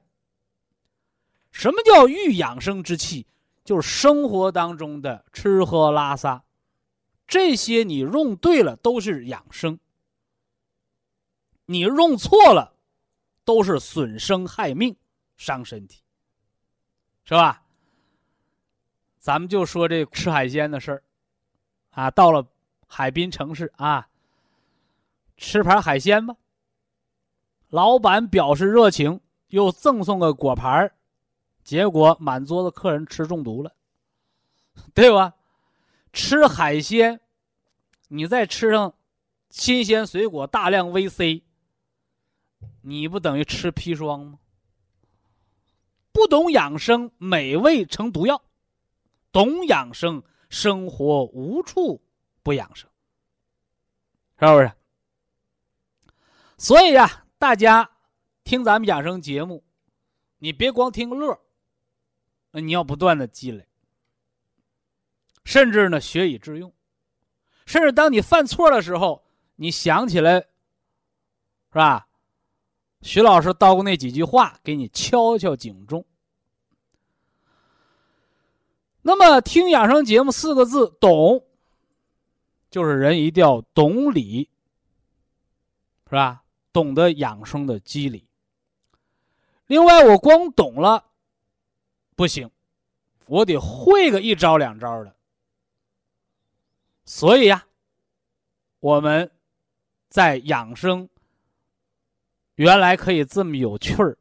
[1.49, 3.25] 什么叫欲养生之气？
[3.63, 6.43] 就是生活当中的吃喝拉撒，
[7.25, 9.79] 这些你用对了都是养生，
[11.65, 12.75] 你用错了
[13.43, 14.95] 都是损生害命、
[15.35, 16.01] 伤身体，
[17.23, 17.63] 是吧？
[19.19, 21.03] 咱们就说这吃海鲜的事儿，
[21.89, 22.47] 啊，到了
[22.87, 24.07] 海滨城市啊，
[25.37, 26.35] 吃盘海鲜吧。
[27.69, 30.91] 老板表示热情，又赠送个果盘
[31.63, 33.73] 结果满桌子客人吃中毒了，
[34.93, 35.33] 对吧？
[36.13, 37.19] 吃海鲜，
[38.07, 38.93] 你再吃上
[39.49, 41.41] 新鲜水果、大量 VC
[42.87, 44.39] 你不等于吃砒霜吗？
[46.11, 48.37] 不懂养生，美味成毒药；
[49.31, 52.05] 懂养生，生活无处
[52.43, 52.87] 不养生，
[54.39, 54.71] 是不是？
[56.57, 57.23] 所以呀。
[57.37, 57.91] 大家
[58.43, 59.63] 听咱们养生节目，
[60.37, 61.37] 你别光听个乐，
[62.53, 63.67] 你要不断的积累，
[65.43, 66.73] 甚至呢学以致用，
[67.65, 70.47] 甚至当你犯错的时候，你想起来，是
[71.71, 72.07] 吧？
[73.05, 76.03] 徐老师叨过那几句话，给你敲敲警钟。
[79.03, 81.45] 那么听养生节目四个字，懂，
[82.71, 84.49] 就是人一定要懂理，
[86.09, 86.43] 是吧？
[86.73, 88.27] 懂得养生的机理。
[89.67, 91.05] 另外，我光懂了
[92.15, 92.49] 不行，
[93.27, 95.15] 我得会个一招两招的。
[97.05, 97.67] 所以呀，
[98.79, 99.29] 我们
[100.09, 101.07] 在养生
[102.55, 104.17] 原来可以这么有趣儿，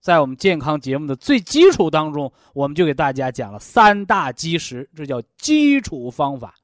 [0.00, 6.54] 在我们健康节目的最基础当中，我们就给大家讲了三大基石，这叫基础方法。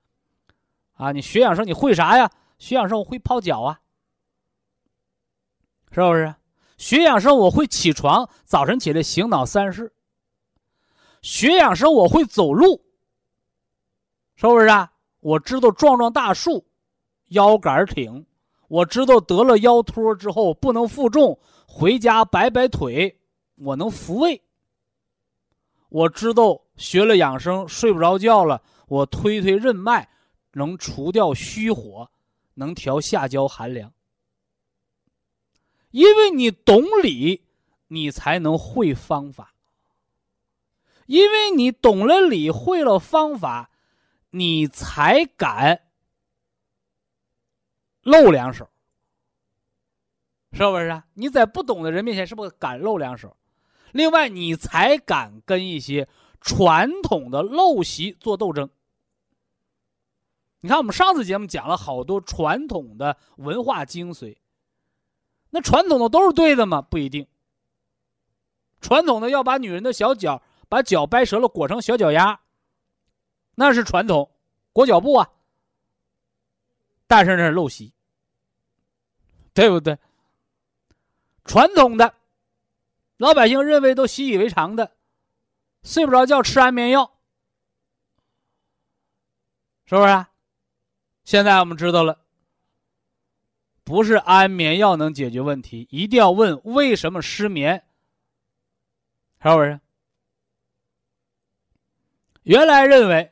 [0.94, 2.30] 啊，你学养生你会啥呀？
[2.58, 3.80] 学养生我会泡脚啊。
[5.90, 6.34] 是不是？
[6.78, 9.92] 学养生我会起床，早晨起来醒脑三式。
[11.20, 12.82] 学养生我会走路，
[14.36, 14.92] 是不是啊？
[15.20, 16.66] 我知道撞撞大树，
[17.28, 18.24] 腰杆挺。
[18.72, 23.20] 我知道得了腰托之后不能负重，回家摆摆腿，
[23.56, 24.40] 我能复位。
[25.90, 30.08] 我知道学了养生睡不着觉了，我推推任脉，
[30.52, 32.10] 能除掉虚火，
[32.54, 33.92] 能调下焦寒凉。
[35.90, 37.42] 因为你懂理，
[37.88, 39.52] 你才能会方法。
[41.04, 43.68] 因为你懂了理，会了方法，
[44.30, 45.82] 你才敢
[48.02, 48.68] 露两手，
[50.52, 51.02] 是不是？
[51.14, 53.36] 你在不懂的人面前，是不是敢露两手？
[53.92, 56.08] 另外，你才敢跟一些
[56.40, 58.68] 传统的陋习做斗争。
[60.60, 64.36] 你看，我们上次节目讲了好多传统的文化精髓。
[65.50, 66.80] 那传统的都是对的吗？
[66.80, 67.26] 不一定。
[68.80, 72.40] 传统的要把女人的小脚，把脚掰折了裹成小脚丫，
[73.54, 74.30] 那是传统，
[74.72, 75.30] 裹脚布啊。
[77.14, 77.92] 但是那是陋习，
[79.52, 79.98] 对不对？
[81.44, 82.14] 传统的，
[83.18, 84.96] 老百姓认为都习以为常的，
[85.82, 87.12] 睡不着觉吃安眠药，
[89.84, 90.08] 是不是？
[90.08, 90.30] 啊？
[91.22, 92.18] 现在我们知道了。
[93.84, 97.84] 不是安眠药能解决问题，一定要问为什么失眠，
[99.42, 99.78] 是不是？
[102.44, 103.30] 原来认为，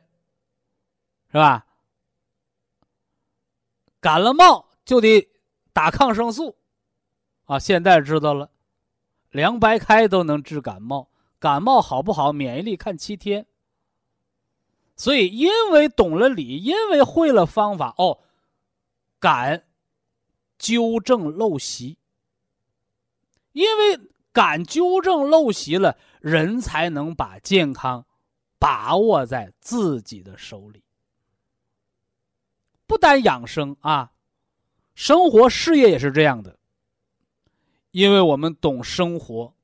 [1.28, 1.66] 是吧？
[4.01, 5.28] 感了冒就得
[5.72, 6.57] 打抗生素，
[7.44, 8.51] 啊，现在知道了，
[9.30, 13.46] 凉白开都能治感冒，感冒好不好，免疫力看七天。
[14.96, 18.18] 所以，因为懂了理，因为会了方法，哦，
[19.18, 19.64] 敢。
[20.59, 21.96] 纠正陋习，
[23.53, 23.98] 因为
[24.30, 28.05] 敢纠正陋习了，人才能把健康
[28.59, 30.84] 把握在自己的手里。
[32.91, 34.11] 不单养生啊，
[34.97, 36.59] 生活事业也是这样的。
[37.93, 39.55] 因为我们懂生活，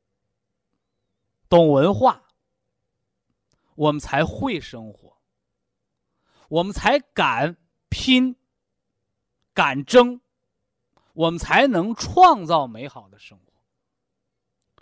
[1.48, 2.22] 懂文化，
[3.74, 5.16] 我们才会生活，
[6.48, 7.56] 我们才敢
[7.88, 8.36] 拼，
[9.52, 10.20] 敢争。
[11.12, 13.52] 我们才能创造美好的生活。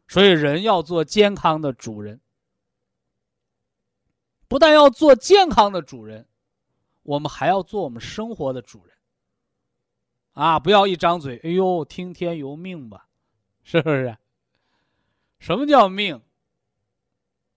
[0.07, 2.21] 所以，人要做健康的主人，
[4.49, 6.29] 不但要做健康的主人，
[7.05, 8.95] 我们还要做我们生活的主人。
[10.33, 13.07] 啊，不要一张嘴，哎呦，听天由命吧，
[13.63, 14.19] 是不是？
[15.39, 16.21] 什么叫命？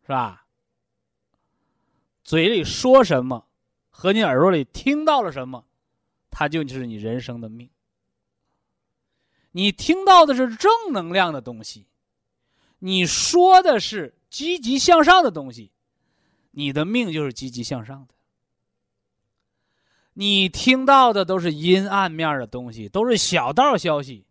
[0.03, 0.45] 是吧？
[2.23, 3.47] 嘴里说什么，
[3.89, 5.65] 和你耳朵里听到了什么，
[6.29, 7.67] 它就是你人生的命。
[9.51, 11.87] 你听到的是正能量的东西，
[12.77, 15.71] 你说的是积极向上的东西，
[16.51, 18.13] 你的命就是积极向上的。
[20.19, 24.25] 你听到的都是阴暗面的东西，都是小道消息，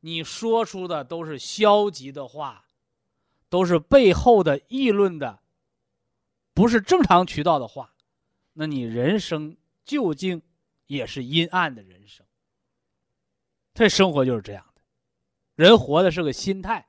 [0.00, 2.66] 你说出的都是消极的话，
[3.48, 5.38] 都是背后的议论的，
[6.52, 7.94] 不是正常渠道的话，
[8.52, 10.42] 那你人生究竟
[10.88, 12.26] 也是阴暗的人生。
[13.74, 14.82] 这生活就是这样的，
[15.54, 16.84] 人活的是个心态，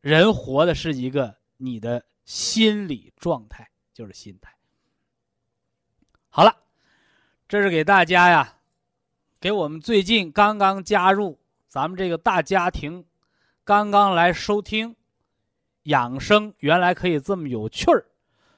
[0.00, 4.56] 人活的是一个你的心理状态，就是心态。
[6.34, 6.56] 好了，
[7.46, 8.56] 这是给大家呀，
[9.38, 13.04] 给我们最近刚刚加入咱们这个大家庭，
[13.64, 14.96] 刚刚来收听
[15.82, 18.06] 养生，原来可以这么有趣儿，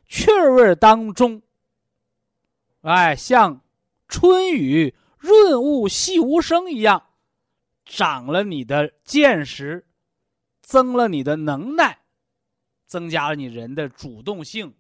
[0.07, 1.43] 趣味当中，
[2.83, 3.61] 哎，像
[4.09, 4.95] 春雨。
[5.17, 7.03] 润物细无声一样，
[7.87, 9.87] 长了你的见识，
[10.61, 12.01] 增了你的能耐，
[12.85, 14.75] 增加了你人的主动性，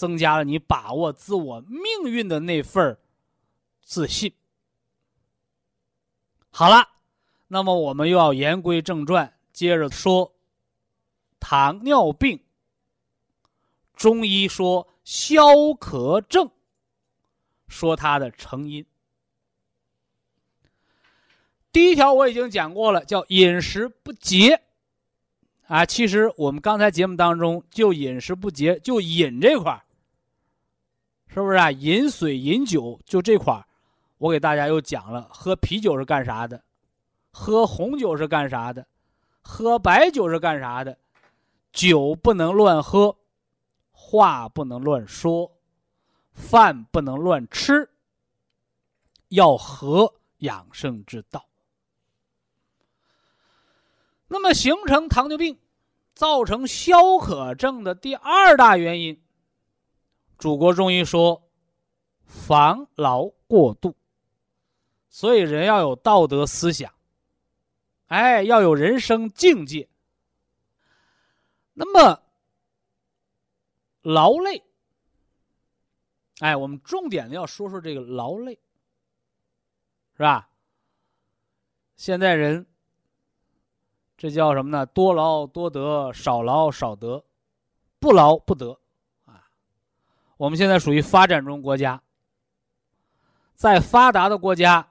[0.00, 2.96] 增加了你把握自我命运的那份
[3.82, 4.32] 自信。
[6.48, 6.88] 好了，
[7.48, 10.34] 那么我们又要言归正传，接着说
[11.38, 12.40] 糖尿病。
[13.94, 15.44] 中医说消
[15.78, 16.50] 渴症，
[17.68, 18.86] 说它的成因。
[21.70, 24.62] 第一条我已经讲过了，叫饮食不节，
[25.66, 29.84] 啊，其实我们刚才节目当中就饮食不节，就饮这块
[31.32, 31.70] 是不是啊？
[31.70, 33.64] 饮水、饮酒，就这块儿
[34.18, 36.60] 我给大家又讲了，喝啤酒是干啥的，
[37.30, 38.84] 喝红酒是干啥的，
[39.40, 40.98] 喝白酒是干啥的，
[41.72, 43.16] 酒不能乱喝，
[43.92, 45.52] 话不能乱说，
[46.32, 47.88] 饭不能乱吃，
[49.28, 51.46] 要合养生之道。
[54.26, 55.58] 那么，形成糖尿病、
[56.14, 59.20] 造成消渴症的第二大原因，
[60.40, 61.42] 祖国中医说，
[62.24, 63.94] 防劳过度。
[65.08, 66.92] 所以，人要有道德思想，
[68.06, 69.88] 哎，要有人生境界。
[71.74, 72.22] 那么，
[74.02, 74.64] 劳累。
[76.38, 78.58] 哎，我们重点的要说说这个劳累，
[80.16, 80.48] 是吧？
[81.96, 82.66] 现在人，
[84.16, 84.86] 这叫什么呢？
[84.86, 87.22] 多劳多得，少劳少得，
[87.98, 88.80] 不劳不得，
[90.40, 92.00] 我们现在属于发展中国家，
[93.56, 94.88] 在发达的国家，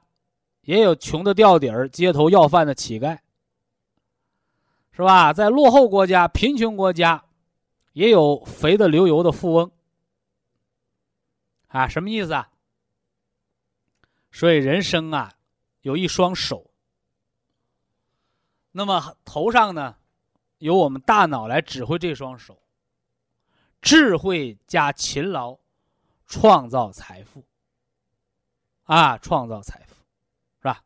[0.62, 3.18] 也有穷的掉底儿、街头要饭的乞丐，
[4.92, 5.34] 是吧？
[5.34, 7.26] 在落后国家、贫穷国家，
[7.94, 9.72] 也有肥的流油的富翁。
[11.70, 12.48] 啊，什么意思啊？
[14.32, 15.34] 所以人生啊，
[15.82, 16.70] 有一双手。
[18.72, 19.96] 那么头上呢，
[20.60, 22.62] 由我们大脑来指挥这双手。
[23.82, 25.58] 智慧加勤劳，
[26.26, 27.46] 创造财富。
[28.84, 29.94] 啊，创造财富，
[30.58, 30.84] 是吧？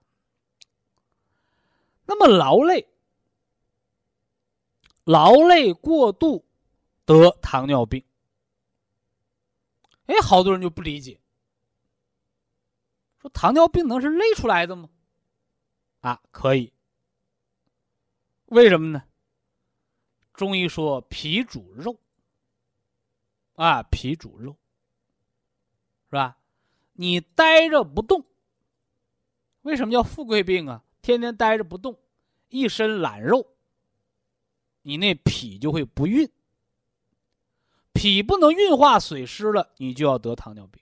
[2.06, 2.86] 那么劳累，
[5.06, 6.46] 劳累过度
[7.06, 8.04] 得糖尿病。
[10.08, 11.22] 哎，好多人就不理解，
[13.22, 14.90] 说糖尿病能是累出来的吗？
[16.02, 16.74] 啊，可以。
[18.48, 19.02] 为什么呢？
[20.34, 21.98] 中医说脾主肉，
[23.56, 24.58] 啊，脾主肉，
[26.10, 26.38] 是吧？
[26.94, 28.26] 你呆着不动，
[29.62, 30.84] 为什么叫富贵病啊？
[31.02, 32.00] 天天呆着不动，
[32.50, 33.56] 一身懒肉，
[34.84, 36.30] 你那脾就会不运。
[37.94, 40.82] 脾不能运化水湿了，你就要得糖尿病。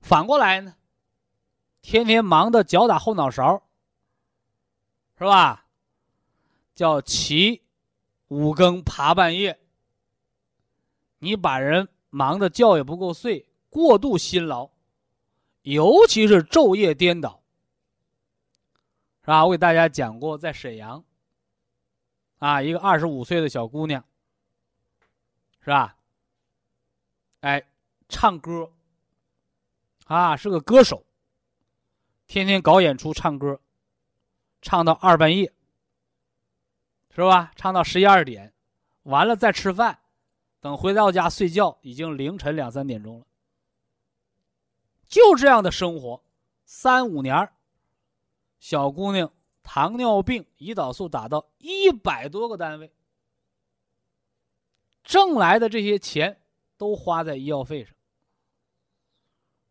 [0.00, 0.76] 反过来呢，
[1.80, 3.62] 天天忙的脚打后脑勺，
[5.18, 5.66] 是吧？
[6.74, 7.62] 叫起
[8.28, 9.58] 五更爬半夜，
[11.26, 14.70] 你把人忙的觉也不够睡，过度辛劳，
[15.62, 17.42] 尤其是昼夜颠倒，
[19.22, 19.44] 是吧？
[19.44, 21.04] 我给大家讲过，在沈阳，
[22.38, 24.04] 啊，一个二十五岁的小姑娘。
[25.58, 25.96] 是吧？
[27.40, 27.60] 哎，
[28.08, 28.70] 唱歌
[30.04, 31.04] 啊，是个歌手，
[32.28, 33.60] 天天搞演出唱歌，
[34.62, 35.52] 唱到二半夜，
[37.10, 37.50] 是吧？
[37.56, 38.54] 唱到十一二点，
[39.02, 39.98] 完了再吃饭，
[40.66, 43.26] 等回到家睡觉，已经凌晨两三点钟了。
[45.06, 46.20] 就这样的生活，
[46.64, 47.48] 三五年
[48.58, 52.92] 小姑娘糖尿病、胰岛素打到一百多个单位。
[55.04, 56.42] 挣来的这些钱
[56.76, 57.94] 都花在医药费上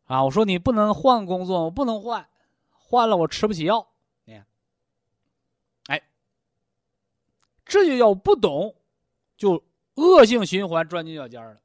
[0.05, 0.23] 啊！
[0.23, 2.29] 我说你不能换工作，我不能换，
[2.71, 3.85] 换了我吃不起药。
[4.23, 4.41] 你，
[5.87, 6.01] 哎，
[7.65, 8.77] 这就要不懂，
[9.35, 9.61] 就
[9.95, 11.61] 恶性循环钻牛角尖了。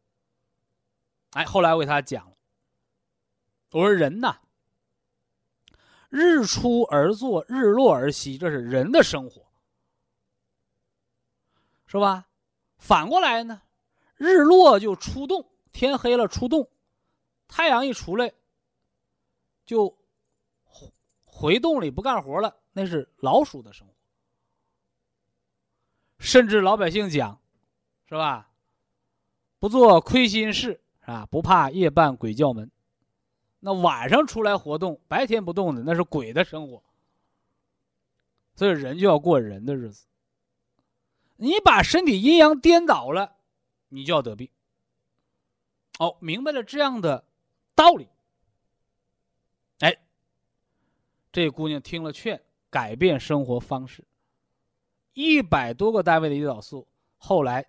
[1.31, 2.37] 哎，后来我给他讲了，
[3.71, 4.41] 我说人呐，
[6.09, 9.47] 日出而作，日落而息，这是人的生活，
[11.87, 12.29] 是吧？
[12.79, 13.63] 反过来呢，
[14.17, 16.69] 日落就出洞，天黑了出洞，
[17.47, 18.33] 太阳一出来，
[19.65, 19.97] 就
[21.25, 23.95] 回洞里不干活了，那是老鼠的生活。
[26.19, 27.40] 甚至老百姓讲，
[28.11, 28.51] 是吧？
[29.61, 32.69] 不做亏心事啊，不怕夜半鬼叫门。
[33.61, 36.83] 那晚上出来活动，白天不动的那是鬼的生活。
[38.57, 40.07] 所以人就要过人的日子。
[41.37, 43.37] 你把身体阴阳颠倒了，
[43.91, 44.51] 你就要得病。
[46.01, 47.25] 哦，明白了这样的
[47.77, 48.09] 道理。
[49.79, 49.97] 哎，
[51.31, 54.05] 这姑娘听了劝，改变生活方式。
[55.13, 57.65] 一百多个单位的胰岛素，后来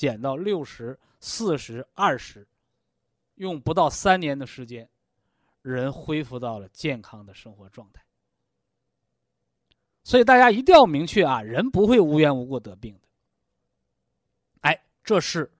[0.00, 2.48] 减到六十四十二十，
[3.34, 4.88] 用不到三年的时间，
[5.60, 8.02] 人恢复到了健康的生活状态。
[10.02, 13.00] 所以大家一定要明确啊，人不会无缘无故得病的。
[14.62, 15.52] 哎，这是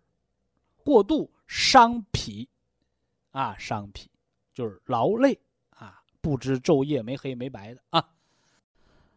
[0.83, 2.49] 过度伤脾
[3.33, 4.11] 啊，伤脾
[4.55, 5.39] 就是劳累
[5.69, 8.09] 啊，不知昼夜没黑没白的啊。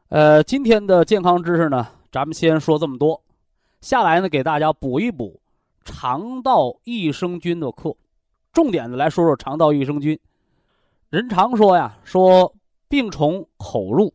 [0.10, 3.23] 呃，今天的健康知识呢，咱们先说这么多。
[3.84, 5.42] 下来呢，给大家补一补
[5.84, 7.94] 肠道益生菌的课，
[8.54, 10.18] 重点的来说说肠道益生菌。
[11.10, 12.56] 人常说呀，说
[12.88, 14.14] 病从口入。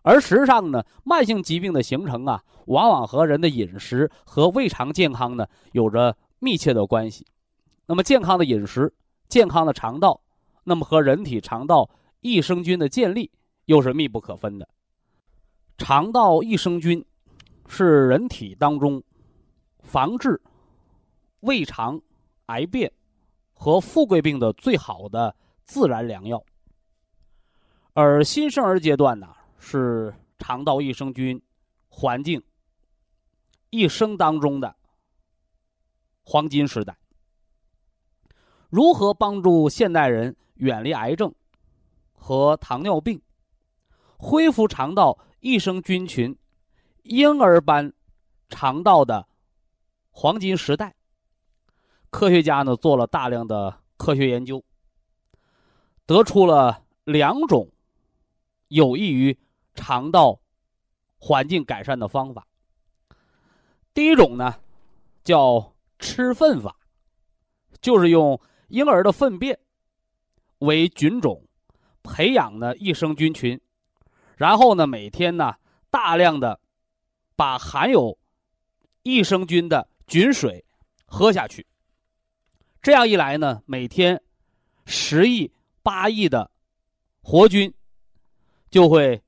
[0.00, 7.26] 而实际上呢，慢性疾病的形成啊，往往和人的饮食和胃肠健康呢有着密切的关系。
[7.84, 8.90] 那么，健康的饮食、
[9.28, 10.18] 健康的肠道，
[10.64, 11.90] 那么和人体肠道
[12.22, 13.30] 益生菌的建立
[13.66, 14.66] 又是密不可分的。
[15.76, 17.04] 肠道益生菌
[17.68, 19.02] 是人体当中
[19.80, 20.40] 防治
[21.40, 22.00] 胃肠
[22.46, 22.92] 癌变
[23.52, 26.42] 和富贵病的最好的自然良药。
[27.92, 29.34] 而新生儿阶段呢？
[29.58, 31.42] 是肠道益生菌
[31.88, 32.40] 环境
[33.70, 34.76] 一生当中的
[36.22, 36.96] 黄金时代。
[38.68, 41.34] 如何帮助现代人远离癌症
[42.12, 43.20] 和糖尿病，
[44.18, 46.36] 恢复肠道益生菌群，
[47.08, 47.92] 婴儿般
[48.48, 49.26] 肠道的
[50.10, 50.94] 黄金时代？
[52.10, 54.64] 科学家呢做了大量的科学研究，
[56.06, 57.70] 得出了两种
[58.68, 59.38] 有益于
[59.74, 60.40] 肠道
[61.18, 62.46] 环境改善的方法。
[63.92, 64.54] 第一种呢，
[65.22, 66.76] 叫吃粪法，
[67.80, 69.58] 就是用婴儿的粪便
[70.58, 71.46] 为菌种，
[72.02, 73.60] 培养呢益生菌群，
[74.36, 75.54] 然后呢每天呢
[75.90, 76.58] 大量的
[77.36, 78.18] 把含有
[79.02, 80.64] 益生菌的菌水
[81.04, 81.64] 喝下去。
[82.82, 84.20] 这样一来呢，每天
[84.84, 86.50] 十亿、八亿的
[87.20, 87.72] 活菌
[88.70, 89.22] 就会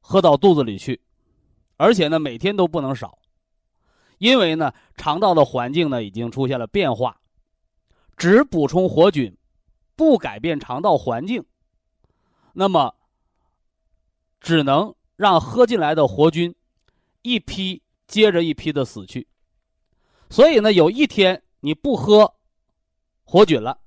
[0.00, 1.00] 喝到肚子里去，
[1.76, 3.18] 而且呢，每天都不能少，
[4.18, 7.20] 因为呢，肠道的环境呢已经出现了变化，
[8.16, 9.36] 只补充活菌，
[9.94, 11.44] 不改变肠道环境，
[12.52, 12.94] 那么
[14.40, 16.54] 只能让喝进来的活菌
[17.26, 19.26] 一批接着一批的死去，
[20.30, 21.42] 所以呢，有一天。
[21.60, 22.32] 你不喝
[23.24, 23.80] 活菌了，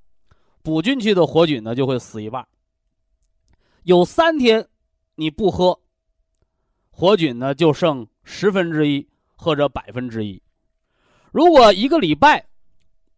[0.61, 2.45] 补进去的活菌呢就会死一半。
[3.83, 4.67] 有三天
[5.15, 5.79] 你不喝
[6.89, 10.41] 活菌呢，就剩十分之一或者百分之一。
[11.31, 12.49] 如果一个礼拜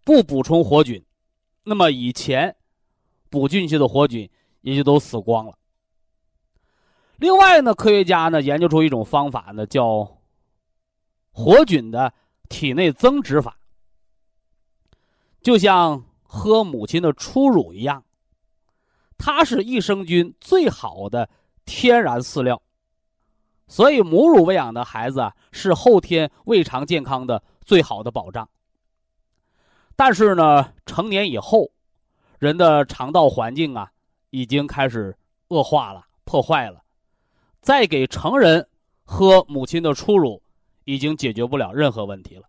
[0.03, 1.03] 不补充活菌，
[1.63, 2.55] 那么以前
[3.32, 4.30] 补进去的活菌
[4.61, 5.57] 也就都死光了。
[7.22, 10.17] 另外呢，科学家呢研究出一种方法呢，叫
[11.32, 12.11] 活菌的
[12.49, 13.59] 体内增殖法。
[15.43, 18.03] 就像喝母亲的初乳一样，
[19.19, 21.30] 它是益生菌最好的
[21.63, 22.59] 天然饲料，
[23.67, 28.49] 所以母乳喂养的孩子啊，是后天胃肠健康的最好的保障。
[29.95, 31.69] 但是呢，成年以后，
[32.39, 33.91] 人的肠道环境啊，
[34.32, 35.15] 已经开始
[35.49, 36.82] 恶化了、破坏了，
[37.62, 38.68] 再给成人
[39.03, 40.41] 喝母亲的初乳，
[40.84, 42.43] 已经解决不了任何问题了。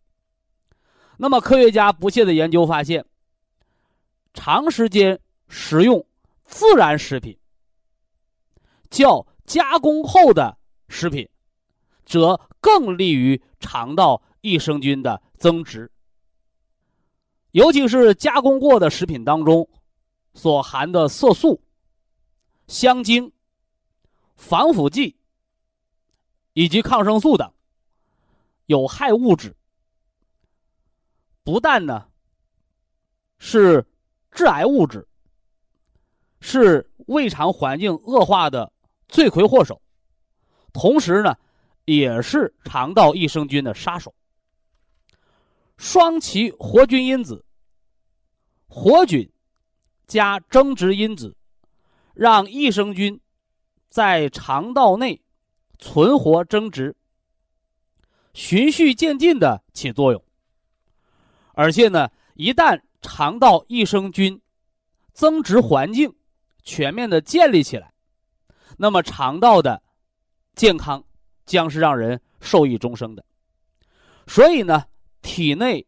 [1.19, 3.05] 那么，科学家不懈的研究发现，
[4.33, 6.05] 长时间食用
[6.47, 7.39] 自然食品，
[8.91, 10.57] 较加工后的
[10.89, 11.29] 食品，
[12.05, 15.91] 则更利于肠道益生菌的增殖。
[17.51, 19.69] 尤其是加工过的食品当中，
[20.33, 21.61] 所含的色素、
[22.67, 23.31] 香精、
[24.43, 25.17] 防腐剂
[26.53, 27.51] 以及抗生素等
[28.67, 29.57] 有害物质。
[31.45, 32.09] 不但呢
[33.39, 33.87] 是
[34.33, 35.07] 致癌物质，
[36.41, 38.71] 是胃肠环境恶化的
[39.09, 39.81] 罪魁祸首，
[40.73, 41.37] 同时呢
[41.85, 44.13] 也是肠道益生菌的杀手。
[45.77, 47.45] 双歧活菌因子、
[48.67, 49.33] 活菌
[50.09, 51.37] 加增殖因子，
[52.13, 53.21] 让益生菌
[53.93, 55.21] 在肠道内
[55.79, 56.97] 存活增殖，
[58.33, 60.25] 循序渐进的起作用。
[61.53, 64.41] 而且呢，一旦肠道益生菌
[65.13, 66.15] 增殖环境
[66.63, 67.93] 全面的建立起来，
[68.79, 69.83] 那么肠道的
[70.55, 71.05] 健康
[71.45, 73.23] 将是让人受益终生的。
[74.27, 74.87] 所以呢，
[75.21, 75.87] 体内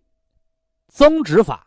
[0.88, 1.66] 增殖法，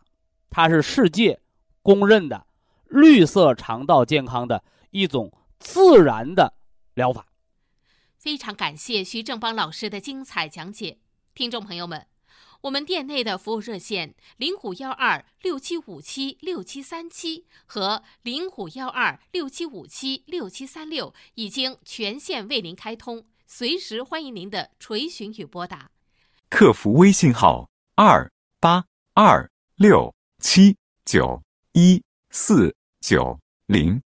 [0.50, 1.40] 它是世界
[1.82, 2.46] 公认的
[2.86, 4.62] 绿色肠道健康的
[4.92, 6.54] 一种自然的
[6.94, 7.26] 疗法。
[8.16, 10.98] 非常感谢徐正邦老师的精彩讲解，
[11.34, 12.06] 听众朋友们。
[12.62, 25.92] 我们店内的服务热线零五幺二六七五七六七三七和零五幺二六七五七六七三六已经全线为您开通，随时欢迎您的垂询与拨打。
[26.50, 28.28] 客服微信号二
[28.58, 28.84] 八
[29.14, 31.40] 二六七九
[31.74, 34.02] 一四九零，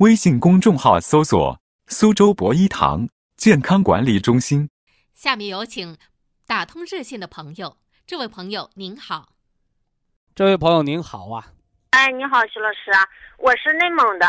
[0.00, 4.70] 微信公众号搜索“苏州博一堂健康管理中心”。
[5.12, 5.98] 下面有请
[6.46, 7.76] 打通热线的朋友。
[8.06, 9.28] 这位朋友您好，
[10.34, 11.48] 这位朋友您好啊！
[11.90, 12.90] 哎，你好，徐老师，
[13.36, 14.26] 我是内蒙的，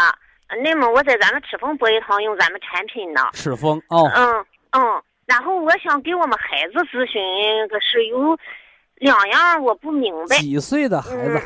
[0.61, 3.21] 内蒙我在咱们赤峰博一堂用咱们产品呢。
[3.31, 4.11] 赤峰哦。
[4.13, 7.21] 嗯嗯，然后我想给我们孩子咨询，
[7.69, 8.37] 可是有
[8.95, 10.37] 两样我不明白。
[10.39, 11.41] 几岁的孩子？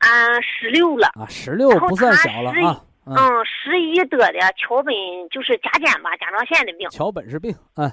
[0.00, 1.08] 嗯，十六了。
[1.14, 2.84] 啊，十六不算小了啊。
[3.06, 4.94] 嗯，十一得的桥本
[5.30, 6.88] 就是甲减吧，甲状腺的病。
[6.90, 7.90] 桥本是病，嗯。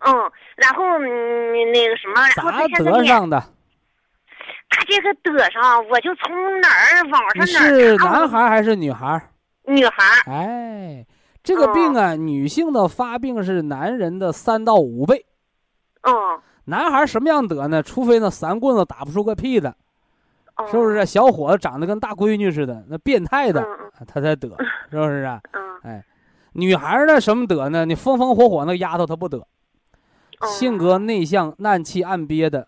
[0.00, 0.14] 嗯，
[0.56, 3.38] 然后嗯那个什么，然后咋得上的？
[4.70, 9.20] 他这个得上，我就从哪儿网上哪儿是男孩还是女孩？
[9.64, 9.94] 女孩。
[10.26, 11.06] 哎，
[11.42, 15.26] 这个病啊，女性的发病是男人的三到五倍。
[16.02, 16.40] 嗯。
[16.64, 17.82] 男孩什么样得呢？
[17.82, 19.74] 除非那三棍子打不出个屁的，哦
[20.68, 21.04] 是不是？
[21.06, 24.48] 小伙子长得跟大闺女似的，那变态的嗯他才得，
[24.90, 25.40] 是不是啊？
[25.84, 26.04] 哎
[26.52, 27.84] 女孩呢什么得呢？
[27.84, 32.66] 你风风火火那丫头她不得，哦性格内向、暗气暗憋的，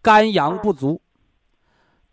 [0.00, 1.00] 肝阳不足，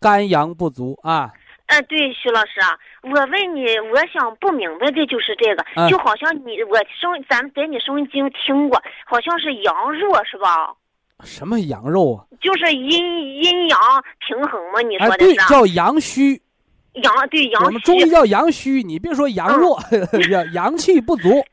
[0.00, 1.30] 肝阳不足啊。
[1.66, 10.74] 呃，对，徐老师啊，我问你，我想不明白的就是这个，嗯就好像你我收咱们在你收音机上听过，好像是阳弱是吧？
[11.22, 12.26] 什么羊肉啊？
[12.40, 13.78] 就是阴阴阳
[14.26, 14.80] 平衡嘛？
[14.82, 16.40] 你说哎，的是啊？，对叫阳虚。
[17.02, 19.80] 阳对阳我们中医，叫阳虚，你别说阳弱，
[20.30, 21.44] 阳阳气不足，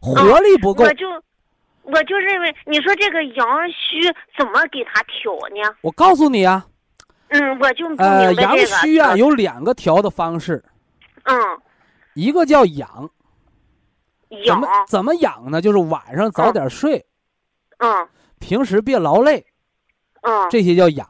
[0.00, 0.92] 活力不够我。
[0.92, 1.06] 就
[1.84, 4.02] 我就认为，你说这个阳虚
[4.36, 5.74] 怎么给他调呢？
[5.80, 6.66] 我告诉你啊，
[7.28, 8.54] 嗯，我就不呃，阳。
[8.58, 10.62] 虚啊是有两个调的方式，
[11.24, 11.36] 嗯
[12.12, 13.10] 一个叫养，
[14.46, 15.62] 怎么怎么养呢？
[15.62, 17.02] 就是晚上早点睡，
[17.78, 18.08] 嗯
[18.42, 19.46] 平时别劳累，
[20.22, 20.48] 嗯。
[20.50, 21.08] 这些叫养。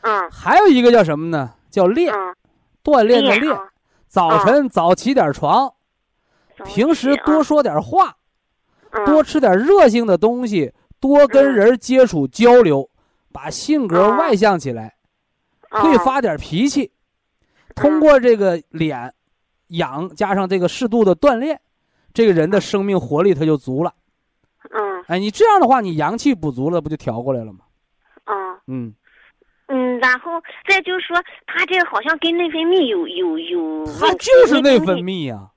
[0.00, 0.30] 嗯。
[0.30, 1.54] 还有一个叫什么呢？
[1.70, 2.34] 叫练，嗯，
[2.82, 3.54] 锻炼的练。
[3.54, 3.70] 啊。
[4.08, 5.72] 早晨早起点床，
[6.64, 8.16] 平时多说点话，
[8.90, 9.04] 嗯。
[9.06, 12.90] 多吃点热性的东西，多跟人接触交流，
[13.32, 14.16] 把性格嗯。
[14.16, 14.96] 外向起来，
[15.70, 15.82] 嗯。
[15.82, 16.90] 会发点脾气。
[17.76, 19.14] 通过这个脸
[19.68, 21.58] 养，加上这个适度的锻炼，
[22.12, 23.94] 这个人的生命活力他就足了。
[25.00, 27.60] 嗯哎，你这样的话，你阳气补足了，不就调过来了吗？
[28.24, 28.34] 啊
[28.66, 28.94] 嗯，
[29.68, 30.32] 嗯，然后
[30.68, 35.50] 再就是说，他这个好像跟内分泌有有有他就是内分，泌呀、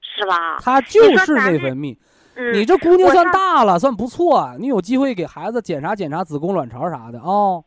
[0.00, 0.58] 是吧？
[0.60, 1.96] 他就是内分泌。
[2.34, 4.56] 嗯，你这姑娘算大了，算不错啊。
[4.58, 7.64] 你有机会给孩子检查检查子宫、卵巢啥的哦。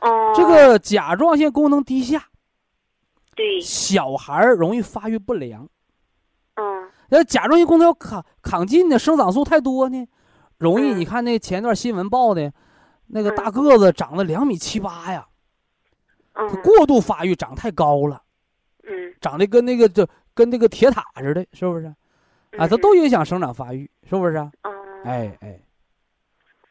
[0.00, 2.24] 哦，这个甲状腺功能低下，
[3.36, 5.68] 对，小孩容易发育不良。
[6.54, 10.06] 嗯那甲状腺功能要亢亢进呢，生长素太多呢，
[10.58, 10.92] 容易。
[10.92, 12.52] 嗯你看那前段新闻报的，
[13.06, 15.26] 那个嗯大个子长了两米七八呀，
[16.34, 18.20] 嗯他过度发育，长太高了，
[18.84, 21.86] 嗯长得跟那个就跟那个铁塔似的，是不是？
[22.56, 24.36] 啊，它嗯都影响生长发育，是不是
[25.04, 25.60] 哎哎，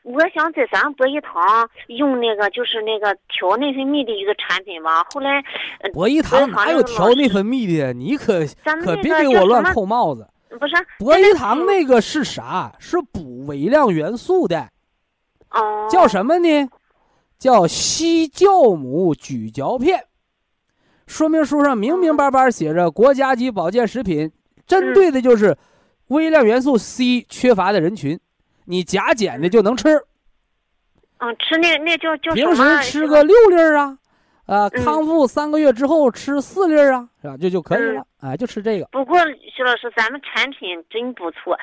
[0.04, 5.44] 我想在咱博医堂用那个就是那个调内分泌的一个产品吧，后来
[5.80, 7.94] 呃博医堂哪有调内分泌的？
[7.94, 8.46] 你可
[8.84, 10.28] 可别给我乱扣帽子。
[10.58, 12.74] 不是博医堂那个是啥？
[12.80, 14.70] 是补微量元素的，
[15.52, 16.70] 哦叫什么呢？
[17.40, 20.06] 叫硒酵母咀嚼片。
[21.06, 24.32] 说明书上明明白白写着，国家级保健食品
[24.66, 25.58] 针对的就是
[26.08, 28.20] 微量元素 C 缺乏的人群，
[28.66, 30.04] 你甲减的就能吃。
[31.20, 32.56] 嗯吃那那叫叫什平？
[32.56, 33.98] 时吃个六粒儿啊，
[34.48, 37.36] 呃，嗯康复三个月之后吃四粒儿啊，是吧？
[37.40, 38.04] 这就可以了。
[38.22, 38.86] 哎，就吃这个。
[38.92, 39.20] 不过
[39.54, 41.58] 徐老师，咱们产品真不错，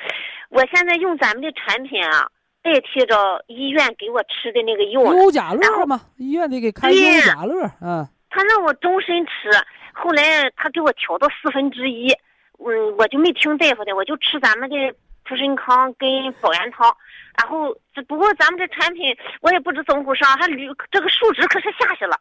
[0.49, 2.29] 我现在用咱们的产品啊，
[2.61, 5.01] 代替着医院给我吃的那个药。
[5.15, 8.07] 优甲乐嘛，医院得给开对优甲乐，嗯。
[8.29, 9.49] 他让我终身吃，
[9.93, 12.11] 后来他给我调到四分之一，
[12.59, 14.75] 嗯，我就没听大夫的，我就吃咱们的
[15.23, 16.07] 普参康跟
[16.41, 16.95] 保元汤。
[17.37, 22.17] 然后这不过咱们这产品我也不知怎么回事啊，还驴这个数值可是下去了，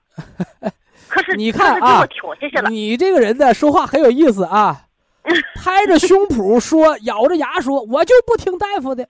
[1.09, 2.69] 可是你看啊调下去了。
[2.71, 4.83] 你这个人呢，说话很有意思啊，
[5.55, 9.09] 拍着胸脯说，咬着牙说，我就不听大夫的。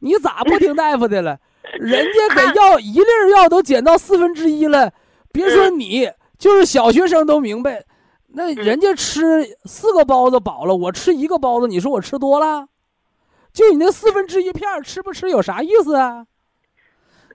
[0.00, 1.38] 你咋不听大夫的了？
[1.78, 4.92] 人家给药一粒儿药都减到四分之一了，
[5.30, 7.84] 别说你，就是小学生都明白。
[8.28, 12.66] 那人家吃四个包子饱了，我吃一个包子，你说我吃多了？
[13.52, 16.26] 就你那四分之一片儿吃不吃有啥意思啊？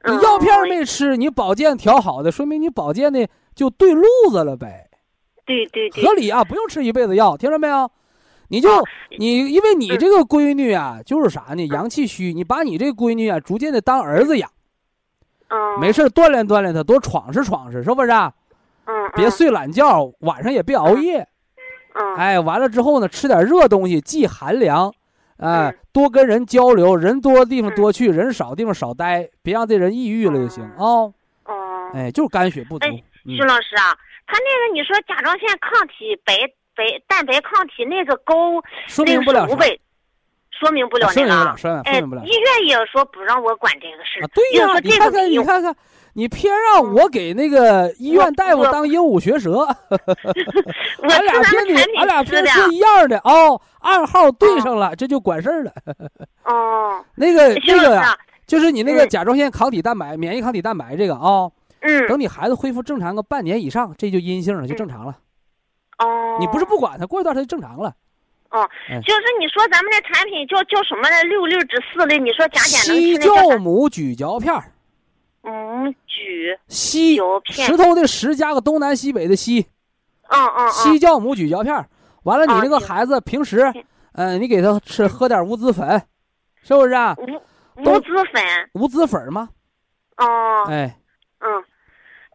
[0.06, 4.90] 你嗯药片儿没吃，你保健调好的，说明你保健的就对路子了呗。
[5.46, 7.90] 对对对合，理啊，不用吃一辈子药，听着没有？
[8.50, 8.84] 你就哦
[9.18, 11.66] 你，因为你这个闺女啊，就是啥呢？
[11.68, 14.50] 阳气虚，你把你这闺女啊，逐渐的当儿子养，
[15.50, 18.32] 嗯，没事儿锻炼锻炼她，多闯试闯试，是不是啊？
[18.86, 21.28] 嗯，别睡懒觉，晚上也别熬夜。
[21.96, 24.94] 嗯，哎，完了之后呢，吃点热东西，忌寒凉。
[25.38, 30.74] 哎嗯，多跟人交流，人多的地方嗯多去，人少的地方少待，别让这人抑郁了就行啊。
[30.78, 31.14] 哦，
[31.94, 32.88] 哎，就是肝血不足
[33.26, 33.92] 徐老师啊，
[34.28, 36.34] 他那个你说甲状腺抗体白
[36.76, 39.68] 白蛋白抗体那个高，说明不了啥是五百，
[40.52, 41.56] 说明不了说明不了，那个啊。
[41.58, 42.30] 说明说哎，明不了医。
[42.30, 44.68] 院也说不让我管这个事啊，，对呀、
[45.00, 45.76] 看看，你看看，
[46.18, 49.68] 你偏让我给那个医院大夫当鹦鹉学舌，我
[51.10, 55.72] 俺俩偏得俺俩偏说一样的哦，暗号对上了，这就管事儿了。
[56.46, 61.52] 哦，那个那个呀、啊，就是你那个嗯甲状腺抗体蛋白、免疫抗体蛋白这个啊、
[61.82, 65.18] 嗯，等你孩子恢复正常个半年以上，这就阴性了，就正常了。
[65.98, 67.94] 哦，你不是不管它，过一段它就正常了。
[68.52, 71.24] 哦哎，就是你说咱们的产品叫叫什么来？
[71.24, 73.42] 六六之四粒，你说甲减能那叫啥？
[73.42, 74.72] 酵母咀嚼片儿，
[75.44, 77.20] 母咀西
[77.52, 79.68] 石头的石加个东南西北的西，
[80.30, 81.86] 嗯嗯嗯，西酵母咀嚼片儿。
[82.24, 83.72] 完了，你那个孩子平时，
[84.14, 86.02] 嗯、你给他吃喝点无籽粉，
[86.64, 87.16] 是不是啊？
[87.18, 88.44] 无都无籽粉。
[88.74, 89.50] 无籽粉吗，
[90.18, 90.26] 哦，
[90.70, 90.98] 哎
[91.40, 91.64] 嗯，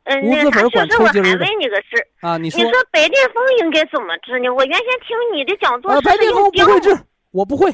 [0.04, 4.48] 嗯，管就是我还抽筋儿的问你个事儿，啊，你说你说白癜风应该怎么治呢？
[4.54, 6.96] 我原先听你的讲座呃，白癜风不会治，
[7.32, 7.72] 我不会。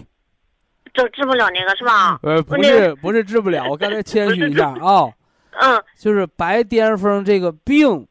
[0.95, 2.19] 治治不了那个是吧？
[2.23, 5.13] 呃，不是不是治不了，我刚才谦 虚一下啊，
[5.61, 8.07] 嗯就是白癜风这个病，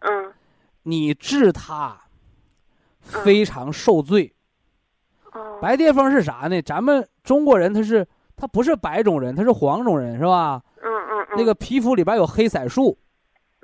[0.00, 0.32] 嗯
[0.82, 1.98] 你治它
[3.00, 4.32] 非常受罪。
[5.32, 6.62] 哦白癜风是啥呢？
[6.62, 8.06] 咱们中国人他是
[8.36, 10.62] 他不是白种人，他是黄种人，是吧？
[10.82, 12.96] 嗯嗯嗯那个皮肤里边有黑色素，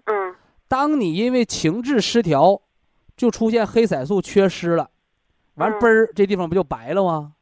[0.06, 0.34] 嗯
[0.66, 2.60] 当你因为情志失调，
[3.16, 4.90] 就出现黑色素缺失了，
[5.54, 7.32] 完嗯嘣儿这地方不就白了吗？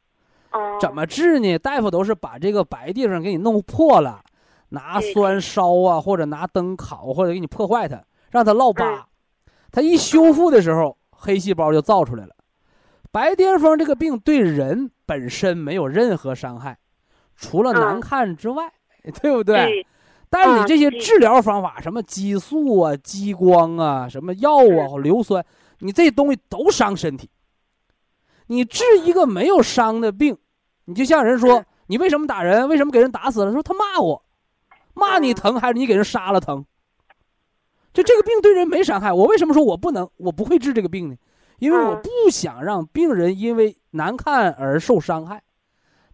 [0.51, 1.57] 哦怎么治呢？
[1.57, 4.23] 大夫都是把这个白地方给你弄破了，
[4.73, 8.85] 拿酸烧啊，或者拿灯烤，或者给你破坏它，让它落疤。
[8.85, 9.03] 嗯
[9.71, 12.35] 它一修复的时候，黑细胞就造出来了。
[13.11, 16.77] 白癜风这个病对人本身没有任何伤害，
[17.35, 18.71] 除了难嗯看之外，
[19.19, 19.55] 对不对？
[19.65, 19.87] 对
[20.29, 25.43] 但你这些治疗方法，什么激素啊、激光啊、什么药啊、硫酸，
[25.79, 27.27] 你这东西都伤身体。
[28.47, 30.37] 你治一个没有伤的病，
[30.85, 32.69] 你就像人说嗯，你为什么打人？
[32.69, 33.51] 为什么给人打死了？
[33.51, 34.23] 说他骂我，
[34.93, 36.65] 骂你嗯疼还是你给人杀了疼？
[37.93, 41.15] 就这个病对人没伤害，我为什么说我不能，我不会治这个病呢？
[41.59, 45.43] 因为我嗯不想让病人因为难看而受伤害。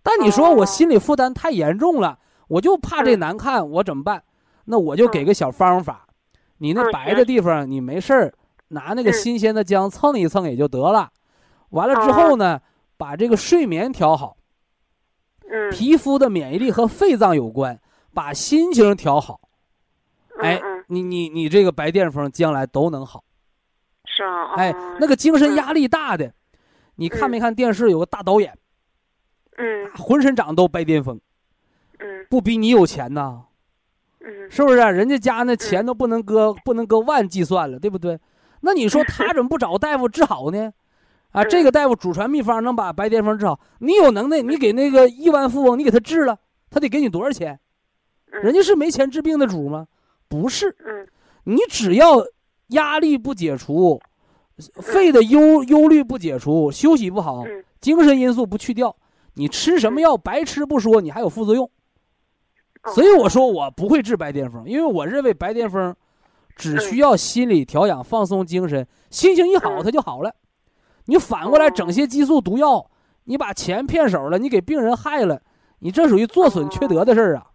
[0.03, 4.23] 但你说哦我心理负担太严重了，我就怕这嗯难看，我怎么办？
[4.65, 6.07] 那我就给个小方法，
[6.57, 8.33] 你那嗯白的地方，你没事儿
[8.67, 11.09] 拿那个嗯新鲜的姜蹭一蹭也就得了。
[11.69, 12.59] 完了之后呢，
[12.97, 14.35] 把这个睡眠调好，
[15.49, 17.79] 嗯皮肤的免疫力和肺脏有关，
[18.19, 19.39] 把心情调好。
[20.41, 23.23] 哎你你你这个白癜风将来都能好。
[24.05, 26.33] 是啊，哎哦，那个精神压力大的，
[26.95, 28.53] 你看没看电视有个大导演，
[29.57, 31.17] 嗯浑身长都白癜风，
[31.99, 33.43] 嗯不比你有钱呐？
[34.19, 34.77] 嗯是不是？
[34.79, 38.19] 人家家那钱都不能搁不能搁万计算了，对不对？
[38.59, 40.73] 那你说 他怎么不找大夫治好呢？
[41.31, 46.37] 啊，嗯这个大夫祖传秘方能把白癜风治好，你有能耐，你给那个亿万富翁，你给他治了，
[46.69, 47.57] 他得给你多少钱？
[48.31, 49.87] 嗯人家是没钱治病的主吗？
[50.27, 51.07] 不是，嗯
[51.43, 52.23] 你只要
[52.67, 53.99] 压力不解除，
[54.75, 58.95] 肺的忧忧虑不解除，休息不好，嗯精神因素不去掉，
[59.33, 61.65] 你吃什么药白吃不说，你还有副作用。
[62.83, 65.93] 哦所以我说我不会治白癜风，因为我认为白癜风
[66.55, 70.33] 只需要心理调养、放松精神，心情一好嗯它就好了。
[71.05, 72.89] 你反过来哦整些激素毒药，
[73.25, 75.41] 你把钱骗手了，你给病人害了，
[75.79, 77.48] 你这属于做损缺德的事儿啊！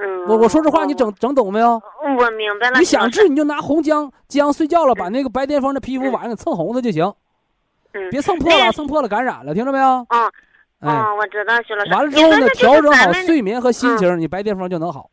[0.00, 1.80] 嗯，我我说这话哦你整整懂没有？
[2.16, 7.12] 我明白了，你想治你就拿红姜，姜睡觉了，把那个白癜风的皮肤晚上给蹭红了就行，
[7.92, 9.86] 嗯别蹭破了，蹭破了感染了，听着没有？
[9.86, 10.32] 哦
[10.80, 11.90] 哎，哦，我知道，徐老师。
[11.90, 15.10] 完了之后呢，调整好睡眠和心情，你白癜风就能好。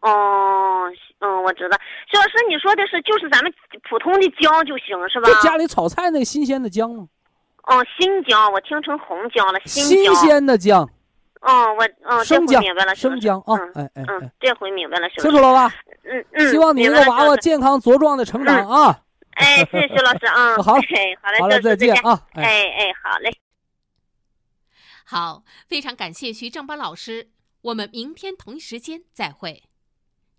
[0.00, 0.84] 哦，
[1.18, 1.76] 嗯，我知道。
[2.08, 3.52] 徐老师，你说的是就是咱们
[3.90, 5.28] 普通的姜就行是吧？
[5.28, 7.08] 就家里炒菜那个新鲜的姜吗，
[7.66, 10.14] 哦，新姜，我听成红姜了，新新。
[10.14, 10.88] 鲜的姜，
[11.42, 15.30] 哦，我哦，这生姜回明白了，，生姜啊嗯，哎哎嗯哎，，这回明白了，徐老师。
[15.30, 15.74] 清楚了吧？
[16.04, 16.50] 嗯嗯。
[16.50, 19.02] 希望你明这个娃娃健康茁壮的成长啊！
[19.32, 20.56] 哎，谢谢徐老师啊。
[20.62, 21.94] 好哎，好嘞，好了，徐老师再见。
[22.04, 22.26] 啊！
[22.34, 22.42] 哎。
[22.42, 23.36] 哎哎，好嘞。
[25.04, 27.30] 好，非常感谢徐正邦老师，
[27.62, 29.64] 我们明天同一时间再会。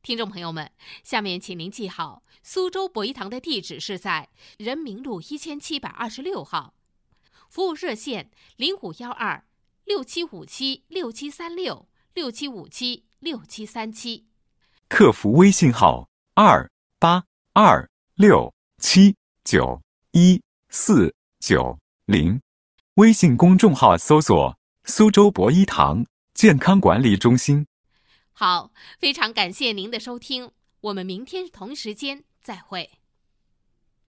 [0.02, 0.72] 听众朋友们，
[1.04, 6.74] 下面请您记好，苏州博一堂的地址是在人民路一千七百二十六号，
[7.50, 9.44] 服务热线零五幺二
[9.86, 14.26] 六七五七六七三六六七五七六七三七。
[14.88, 16.70] 客服微信号二
[17.00, 17.24] 八
[17.54, 19.82] 二六七九
[20.12, 22.40] 一四九零，
[22.96, 27.66] 微信公众号搜索“苏州博一堂健康管理中心”。
[28.32, 32.90] 好，非常感谢您的收听，我们明天同时间再会。